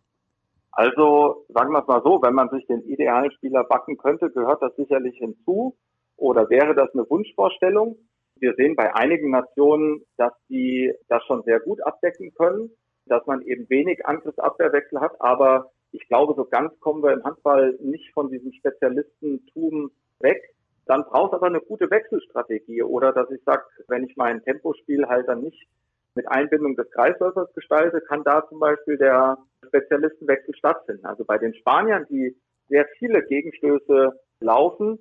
[0.72, 4.61] Also, sagen wir es mal so, wenn man sich den idealen Spieler backen könnte, gehört
[4.61, 5.76] das sicherlich hinzu
[6.16, 7.96] oder wäre das eine Wunschvorstellung?
[8.36, 12.70] Wir sehen bei einigen Nationen, dass die das schon sehr gut abdecken können,
[13.06, 17.78] dass man eben wenig Angriffsabwehrwechsel hat, aber ich glaube, so ganz kommen wir im Handball
[17.80, 20.42] nicht von diesem Spezialistentum weg.
[20.86, 25.06] Dann braucht es aber eine gute Wechselstrategie oder dass ich sage, wenn ich mein Tempospiel
[25.06, 25.66] halt dann nicht
[26.14, 31.06] mit Einbindung des Kreisläufers gestalte, kann da zum Beispiel der Spezialistenwechsel stattfinden.
[31.06, 32.36] Also bei den Spaniern, die
[32.68, 34.98] sehr viele Gegenstöße laufen,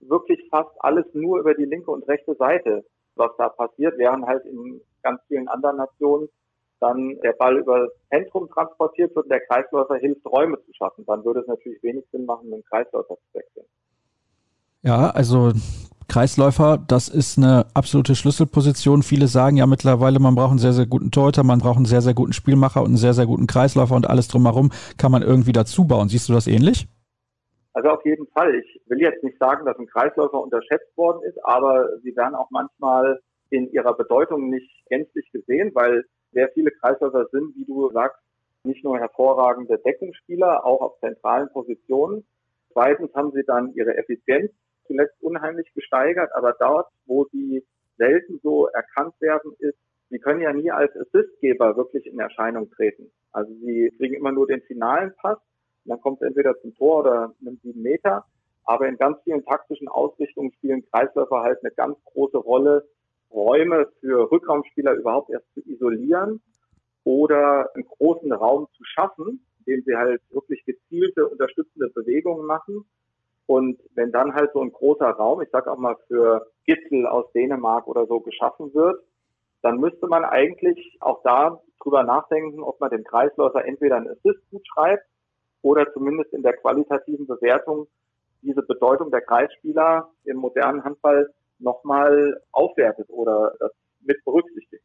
[0.00, 2.84] wirklich fast alles nur über die linke und rechte Seite,
[3.16, 6.28] was da passiert, während halt in ganz vielen anderen Nationen
[6.80, 11.04] dann der Ball über das Zentrum transportiert wird und der Kreisläufer hilft, Räume zu schaffen.
[11.06, 13.66] Dann würde es natürlich wenig Sinn machen, den Kreisläufer zu wechseln.
[14.82, 15.52] Ja, also
[16.08, 19.02] Kreisläufer, das ist eine absolute Schlüsselposition.
[19.02, 22.00] Viele sagen ja mittlerweile, man braucht einen sehr, sehr guten Torhüter, man braucht einen sehr,
[22.00, 25.52] sehr guten Spielmacher und einen sehr, sehr guten Kreisläufer und alles drumherum kann man irgendwie
[25.52, 26.08] dazu bauen.
[26.08, 26.86] Siehst du das ähnlich?
[27.72, 28.54] Also auf jeden Fall.
[28.56, 32.50] Ich will jetzt nicht sagen, dass ein Kreisläufer unterschätzt worden ist, aber sie werden auch
[32.50, 38.20] manchmal in ihrer Bedeutung nicht gänzlich gesehen, weil sehr viele Kreisläufer sind, wie du sagst,
[38.64, 42.26] nicht nur hervorragende Deckungsspieler, auch auf zentralen Positionen.
[42.72, 44.52] Zweitens haben sie dann ihre Effizienz
[44.86, 47.64] zuletzt unheimlich gesteigert, aber dort, wo sie
[47.96, 49.78] selten so erkannt werden, ist,
[50.10, 53.10] sie können ja nie als Assistgeber wirklich in Erscheinung treten.
[53.32, 55.38] Also sie kriegen immer nur den finalen Pass
[55.88, 58.24] dann kommt es entweder zum Tor oder einem sieben Meter.
[58.64, 62.86] Aber in ganz vielen taktischen Ausrichtungen spielen Kreisläufer halt eine ganz große Rolle,
[63.30, 66.42] Räume für Rückraumspieler überhaupt erst zu isolieren
[67.04, 72.84] oder einen großen Raum zu schaffen, indem sie halt wirklich gezielte, unterstützende Bewegungen machen.
[73.46, 77.32] Und wenn dann halt so ein großer Raum, ich sage auch mal für Gitzel aus
[77.32, 79.02] Dänemark oder so geschaffen wird,
[79.62, 84.40] dann müsste man eigentlich auch da drüber nachdenken, ob man dem Kreisläufer entweder einen Assist
[84.50, 85.06] gut schreibt
[85.62, 87.86] oder zumindest in der qualitativen Bewertung
[88.42, 91.28] diese Bedeutung der Kreisspieler im modernen Handball
[91.58, 94.82] nochmal aufwertet oder das mit berücksichtigt.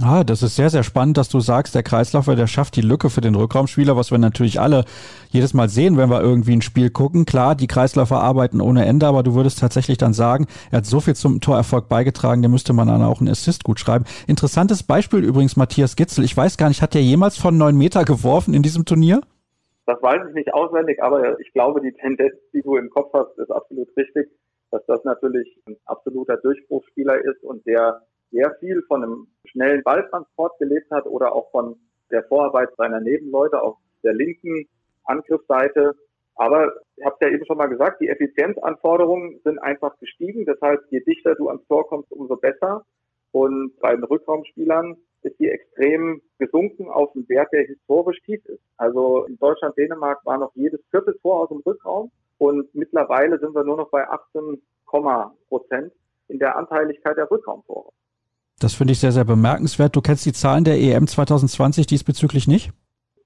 [0.00, 3.10] Ah, das ist sehr, sehr spannend, dass du sagst, der Kreislaufer, der schafft die Lücke
[3.10, 4.84] für den Rückraumspieler, was wir natürlich alle
[5.28, 7.26] jedes Mal sehen, wenn wir irgendwie ein Spiel gucken.
[7.26, 11.00] Klar, die Kreisläufer arbeiten ohne Ende, aber du würdest tatsächlich dann sagen, er hat so
[11.00, 14.06] viel zum Torerfolg beigetragen, dem müsste man dann auch einen Assist gut schreiben.
[14.26, 16.24] Interessantes Beispiel übrigens, Matthias Gitzel.
[16.24, 19.20] Ich weiß gar nicht, hat der jemals von neun Meter geworfen in diesem Turnier?
[19.86, 23.36] Das weiß ich nicht auswendig, aber ich glaube, die Tendenz, die du im Kopf hast,
[23.38, 24.30] ist absolut richtig,
[24.70, 30.58] dass das natürlich ein absoluter Durchbruchsspieler ist und der sehr viel von einem schnellen Balltransport
[30.58, 31.76] gelebt hat oder auch von
[32.10, 34.68] der Vorarbeit seiner Nebenleute auf der linken
[35.04, 35.94] Angriffsseite.
[36.36, 40.46] Aber ich habe ja eben schon mal gesagt, die Effizienzanforderungen sind einfach gestiegen.
[40.46, 42.84] Deshalb, je dichter du ans Tor kommst, umso besser.
[43.32, 48.62] Und bei den Rückraumspielern ist die extrem gesunken auf einen Wert, der historisch tief ist.
[48.76, 53.54] Also in Deutschland, Dänemark war noch jedes vierte Tor aus dem Rückraum und mittlerweile sind
[53.54, 54.60] wir nur noch bei 18,
[55.48, 55.90] Prozent
[56.28, 57.90] in der Anteiligkeit der Rückraumtore.
[58.60, 59.96] Das finde ich sehr, sehr bemerkenswert.
[59.96, 62.72] Du kennst die Zahlen der EM 2020 diesbezüglich nicht?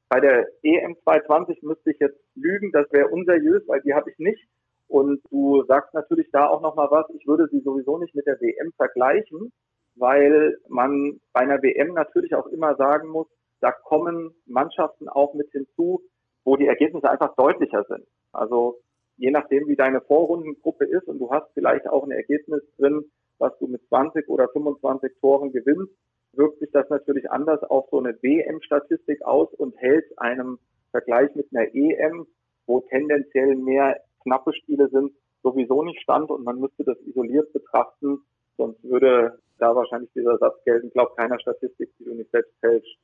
[0.08, 4.18] Bei der EM 2020 müsste ich jetzt lügen, das wäre unseriös, weil die habe ich
[4.18, 4.46] nicht.
[4.86, 7.06] Und du sagst natürlich da auch nochmal was.
[7.18, 9.52] Ich würde sie sowieso nicht mit der WM vergleichen,
[9.96, 13.26] weil man bei einer WM natürlich auch immer sagen muss,
[13.60, 16.02] da kommen Mannschaften auch mit hinzu,
[16.44, 18.06] wo die Ergebnisse einfach deutlicher sind.
[18.32, 18.78] Also
[19.16, 23.04] je nachdem, wie deine Vorrundengruppe ist und du hast vielleicht auch ein Ergebnis drin,
[23.38, 25.92] was du mit 20 oder 25 Toren gewinnst,
[26.32, 30.58] wirkt sich das natürlich anders auf so eine WM-Statistik aus und hält einem
[30.90, 32.26] Vergleich mit einer EM,
[32.66, 38.18] wo tendenziell mehr knappe Spiele sind, sowieso nicht stand und man müsste das isoliert betrachten,
[38.56, 42.98] sonst würde da wahrscheinlich dieser Satz gelten, glaub keiner Statistik, die du nicht selbst fälschst.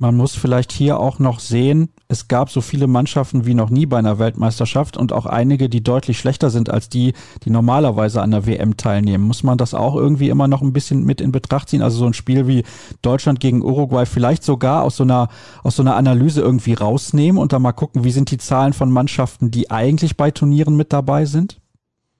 [0.00, 3.84] Man muss vielleicht hier auch noch sehen, es gab so viele Mannschaften wie noch nie
[3.84, 8.30] bei einer Weltmeisterschaft und auch einige, die deutlich schlechter sind als die, die normalerweise an
[8.30, 9.24] der WM teilnehmen.
[9.24, 11.82] Muss man das auch irgendwie immer noch ein bisschen mit in Betracht ziehen?
[11.82, 12.62] Also so ein Spiel wie
[13.02, 15.30] Deutschland gegen Uruguay vielleicht sogar aus so einer,
[15.64, 18.92] aus so einer Analyse irgendwie rausnehmen und dann mal gucken, wie sind die Zahlen von
[18.92, 21.60] Mannschaften, die eigentlich bei Turnieren mit dabei sind?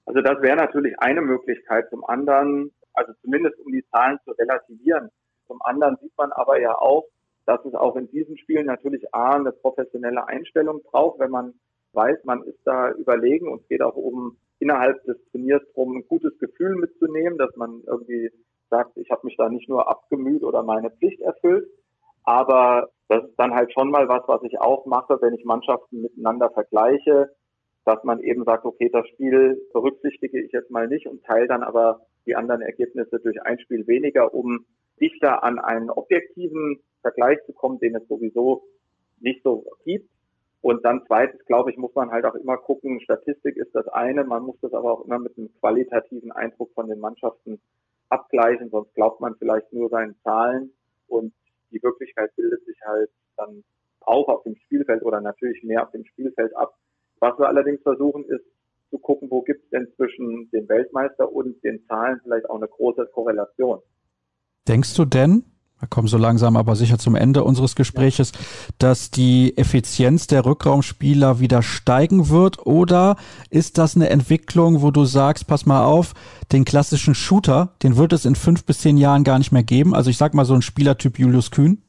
[0.09, 1.87] Also das wäre natürlich eine Möglichkeit.
[1.91, 5.11] Zum anderen, also zumindest um die Zahlen zu relativieren.
[5.45, 7.05] Zum anderen sieht man aber ja auch,
[7.45, 11.53] dass es auch in diesen Spielen natürlich A, eine professionelle Einstellung braucht, wenn man
[11.93, 16.07] weiß, man ist da überlegen und es geht auch um innerhalb des Turniers darum, ein
[16.07, 18.31] gutes Gefühl mitzunehmen, dass man irgendwie
[18.71, 21.69] sagt, ich habe mich da nicht nur abgemüht oder meine Pflicht erfüllt,
[22.23, 26.01] aber das ist dann halt schon mal was, was ich auch mache, wenn ich Mannschaften
[26.01, 27.29] miteinander vergleiche,
[27.85, 31.63] dass man eben sagt, okay, das Spiel berücksichtige ich jetzt mal nicht und teile dann
[31.63, 34.65] aber die anderen Ergebnisse durch ein Spiel weniger, um
[34.99, 38.63] dichter an einen objektiven Vergleich zu kommen, den es sowieso
[39.19, 40.09] nicht so gibt.
[40.61, 44.25] Und dann zweitens, glaube ich, muss man halt auch immer gucken, Statistik ist das eine,
[44.25, 47.61] man muss das aber auch immer mit einem qualitativen Eindruck von den Mannschaften
[48.09, 50.73] abgleichen, sonst glaubt man vielleicht nur seinen Zahlen
[51.07, 51.33] und
[51.71, 53.63] die Wirklichkeit bildet sich halt dann
[54.01, 56.75] auch auf dem Spielfeld oder natürlich mehr auf dem Spielfeld ab.
[57.19, 58.45] Was wir allerdings versuchen, ist
[58.89, 62.67] zu gucken, wo gibt es denn zwischen dem Weltmeister und den Zahlen vielleicht auch eine
[62.67, 63.79] große Korrelation.
[64.67, 65.43] Denkst du denn,
[65.79, 68.33] wir kommen so langsam aber sicher zum Ende unseres Gespräches,
[68.79, 72.65] dass die Effizienz der Rückraumspieler wieder steigen wird?
[72.65, 73.15] Oder
[73.49, 76.13] ist das eine Entwicklung, wo du sagst, pass mal auf,
[76.51, 79.95] den klassischen Shooter, den wird es in fünf bis zehn Jahren gar nicht mehr geben?
[79.95, 81.81] Also ich sag mal so ein Spielertyp Julius Kühn?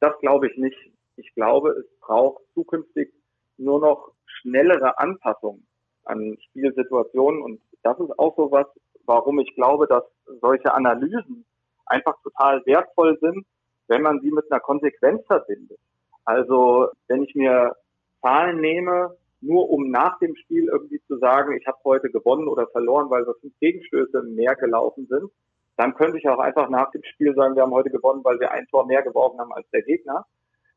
[0.00, 0.78] Das glaube ich nicht.
[1.16, 3.12] Ich glaube, es braucht zukünftig
[3.58, 5.66] nur noch schnellere Anpassungen
[6.04, 7.42] an Spielsituationen.
[7.42, 8.66] Und das ist auch so was,
[9.06, 10.04] warum ich glaube, dass
[10.40, 11.44] solche Analysen
[11.86, 13.46] einfach total wertvoll sind,
[13.88, 15.78] wenn man sie mit einer Konsequenz verbindet.
[16.24, 17.74] Also wenn ich mir
[18.20, 22.66] Zahlen nehme, nur um nach dem Spiel irgendwie zu sagen, ich habe heute gewonnen oder
[22.68, 25.30] verloren, weil so fünf Gegenstöße mehr gelaufen sind,
[25.76, 28.50] dann könnte ich auch einfach nach dem Spiel sagen, wir haben heute gewonnen, weil wir
[28.50, 30.26] ein Tor mehr geworfen haben als der Gegner.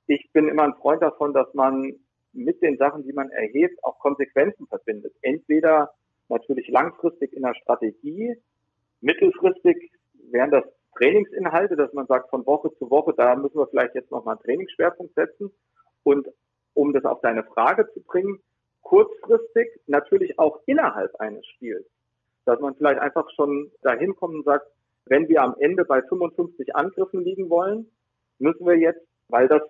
[0.08, 1.94] Ich bin immer ein Freund davon, dass man
[2.34, 5.14] mit den Sachen, die man erhebt, auch Konsequenzen verbindet.
[5.22, 5.92] Entweder
[6.30, 8.36] natürlich langfristig in der Strategie,
[9.02, 9.92] mittelfristig
[10.32, 10.64] wären das
[10.98, 14.44] Trainingsinhalte, dass man sagt, von Woche zu Woche, da müssen wir vielleicht jetzt nochmal einen
[14.44, 15.52] Trainingsschwerpunkt setzen.
[16.04, 16.28] Und
[16.74, 18.40] um das auf deine Frage zu bringen,
[18.82, 21.86] kurzfristig natürlich auch innerhalb eines Spiels.
[22.46, 24.68] Dass man vielleicht einfach schon dahin kommt und sagt,
[25.06, 27.90] wenn wir am Ende bei 55 Angriffen liegen wollen,
[28.40, 29.62] müssen wir jetzt, weil das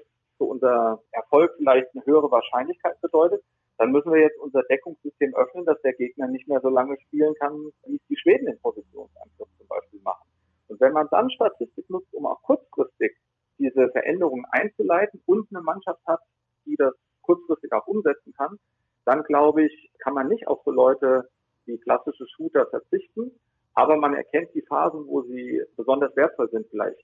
[0.44, 3.42] für unser Erfolg vielleicht eine höhere Wahrscheinlichkeit bedeutet,
[3.78, 7.34] dann müssen wir jetzt unser Deckungssystem öffnen, dass der Gegner nicht mehr so lange spielen
[7.40, 7.54] kann,
[7.86, 10.28] wie es die Schweden in Positionsangriff zum Beispiel machen.
[10.68, 13.16] Und wenn man dann Statistik nutzt, um auch kurzfristig
[13.58, 16.20] diese Veränderungen einzuleiten und eine Mannschaft hat,
[16.66, 18.58] die das kurzfristig auch umsetzen kann,
[19.06, 21.30] dann glaube ich, kann man nicht auf so Leute
[21.66, 23.32] wie klassische Shooter verzichten,
[23.74, 27.00] aber man erkennt die Phasen, wo sie besonders wertvoll sind vielleicht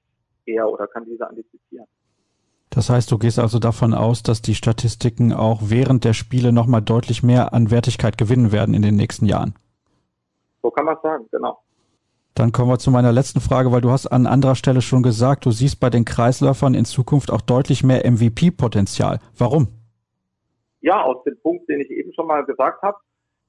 [0.46, 1.88] eher oder kann diese antizipieren.
[2.70, 6.82] Das heißt, du gehst also davon aus, dass die Statistiken auch während der Spiele nochmal
[6.82, 9.56] deutlich mehr an Wertigkeit gewinnen werden in den nächsten Jahren.
[10.62, 11.60] So kann man es sagen, genau.
[12.36, 15.46] Dann kommen wir zu meiner letzten Frage, weil du hast an anderer Stelle schon gesagt,
[15.46, 19.20] du siehst bei den Kreisläufern in Zukunft auch deutlich mehr MVP-Potenzial.
[19.38, 19.68] Warum?
[20.82, 22.98] Ja, aus dem Punkt, den ich eben schon mal gesagt habe.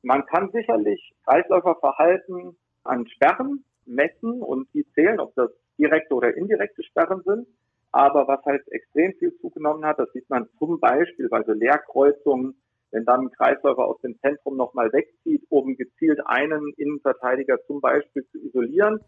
[0.03, 6.83] Man kann sicherlich Kreisläuferverhalten an Sperren messen und die zählen, ob das direkte oder indirekte
[6.83, 7.47] Sperren sind.
[7.93, 12.61] Aber was halt extrem viel zugenommen hat, das sieht man zum Beispiel bei so Leerkreuzungen,
[12.93, 18.27] wenn dann ein Kreisläufer aus dem Zentrum nochmal wegzieht, um gezielt einen Innenverteidiger zum Beispiel
[18.31, 19.01] zu isolieren.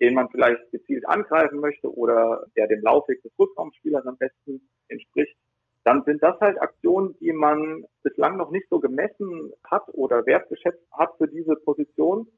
[0.00, 5.36] den man vielleicht gezielt angreifen möchte oder der dem Laufweg des Rückraumspielers am besten entspricht,
[5.84, 10.86] dann sind das halt Aktionen, die man bislang noch nicht so gemessen hat oder wertgeschätzt
[10.92, 12.28] hat für diese Position.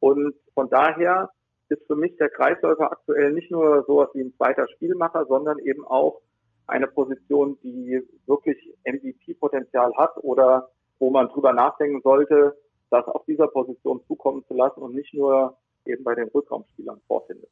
[0.00, 1.30] Und von daher
[1.68, 5.84] ist für mich der Kreisläufer aktuell nicht nur sowas wie ein zweiter Spielmacher, sondern eben
[5.86, 6.20] auch
[6.66, 12.56] eine Position, die wirklich MVP-Potenzial hat oder wo man drüber nachdenken sollte,
[12.90, 17.50] das auf dieser Position zukommen zu lassen und nicht nur eben bei den Rückraumspielern vorfindet.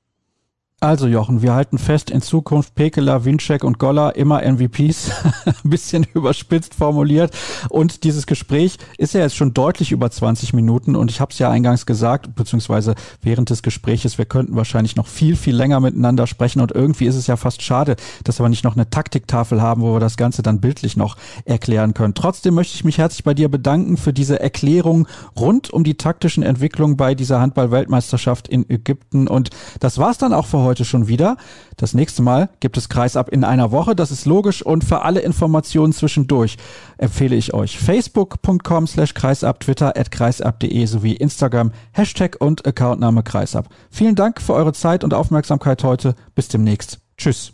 [0.85, 5.13] Also Jochen, wir halten fest, in Zukunft Pekela, Winczek und Goller immer MVPs,
[5.47, 7.35] ein bisschen überspitzt formuliert.
[7.71, 11.39] Und dieses Gespräch ist ja jetzt schon deutlich über 20 Minuten und ich habe es
[11.39, 16.27] ja eingangs gesagt, beziehungsweise während des Gespräches, wir könnten wahrscheinlich noch viel, viel länger miteinander
[16.27, 19.81] sprechen und irgendwie ist es ja fast schade, dass wir nicht noch eine Taktiktafel haben,
[19.81, 21.17] wo wir das Ganze dann bildlich noch
[21.47, 22.13] erklären können.
[22.13, 26.43] Trotzdem möchte ich mich herzlich bei dir bedanken für diese Erklärung rund um die taktischen
[26.43, 29.49] Entwicklungen bei dieser Handball-Weltmeisterschaft in Ägypten und
[29.81, 31.37] das war's dann auch für heute heute schon wieder.
[31.77, 33.95] Das nächste Mal gibt es Kreisab in einer Woche.
[33.95, 36.57] Das ist logisch und für alle Informationen zwischendurch
[36.99, 43.69] empfehle ich euch facebook.com slash kreisab, twitter at kreisab.de sowie Instagram, Hashtag und Accountname kreisab.
[43.89, 46.17] Vielen Dank für eure Zeit und Aufmerksamkeit heute.
[46.35, 46.99] Bis demnächst.
[47.17, 47.54] Tschüss.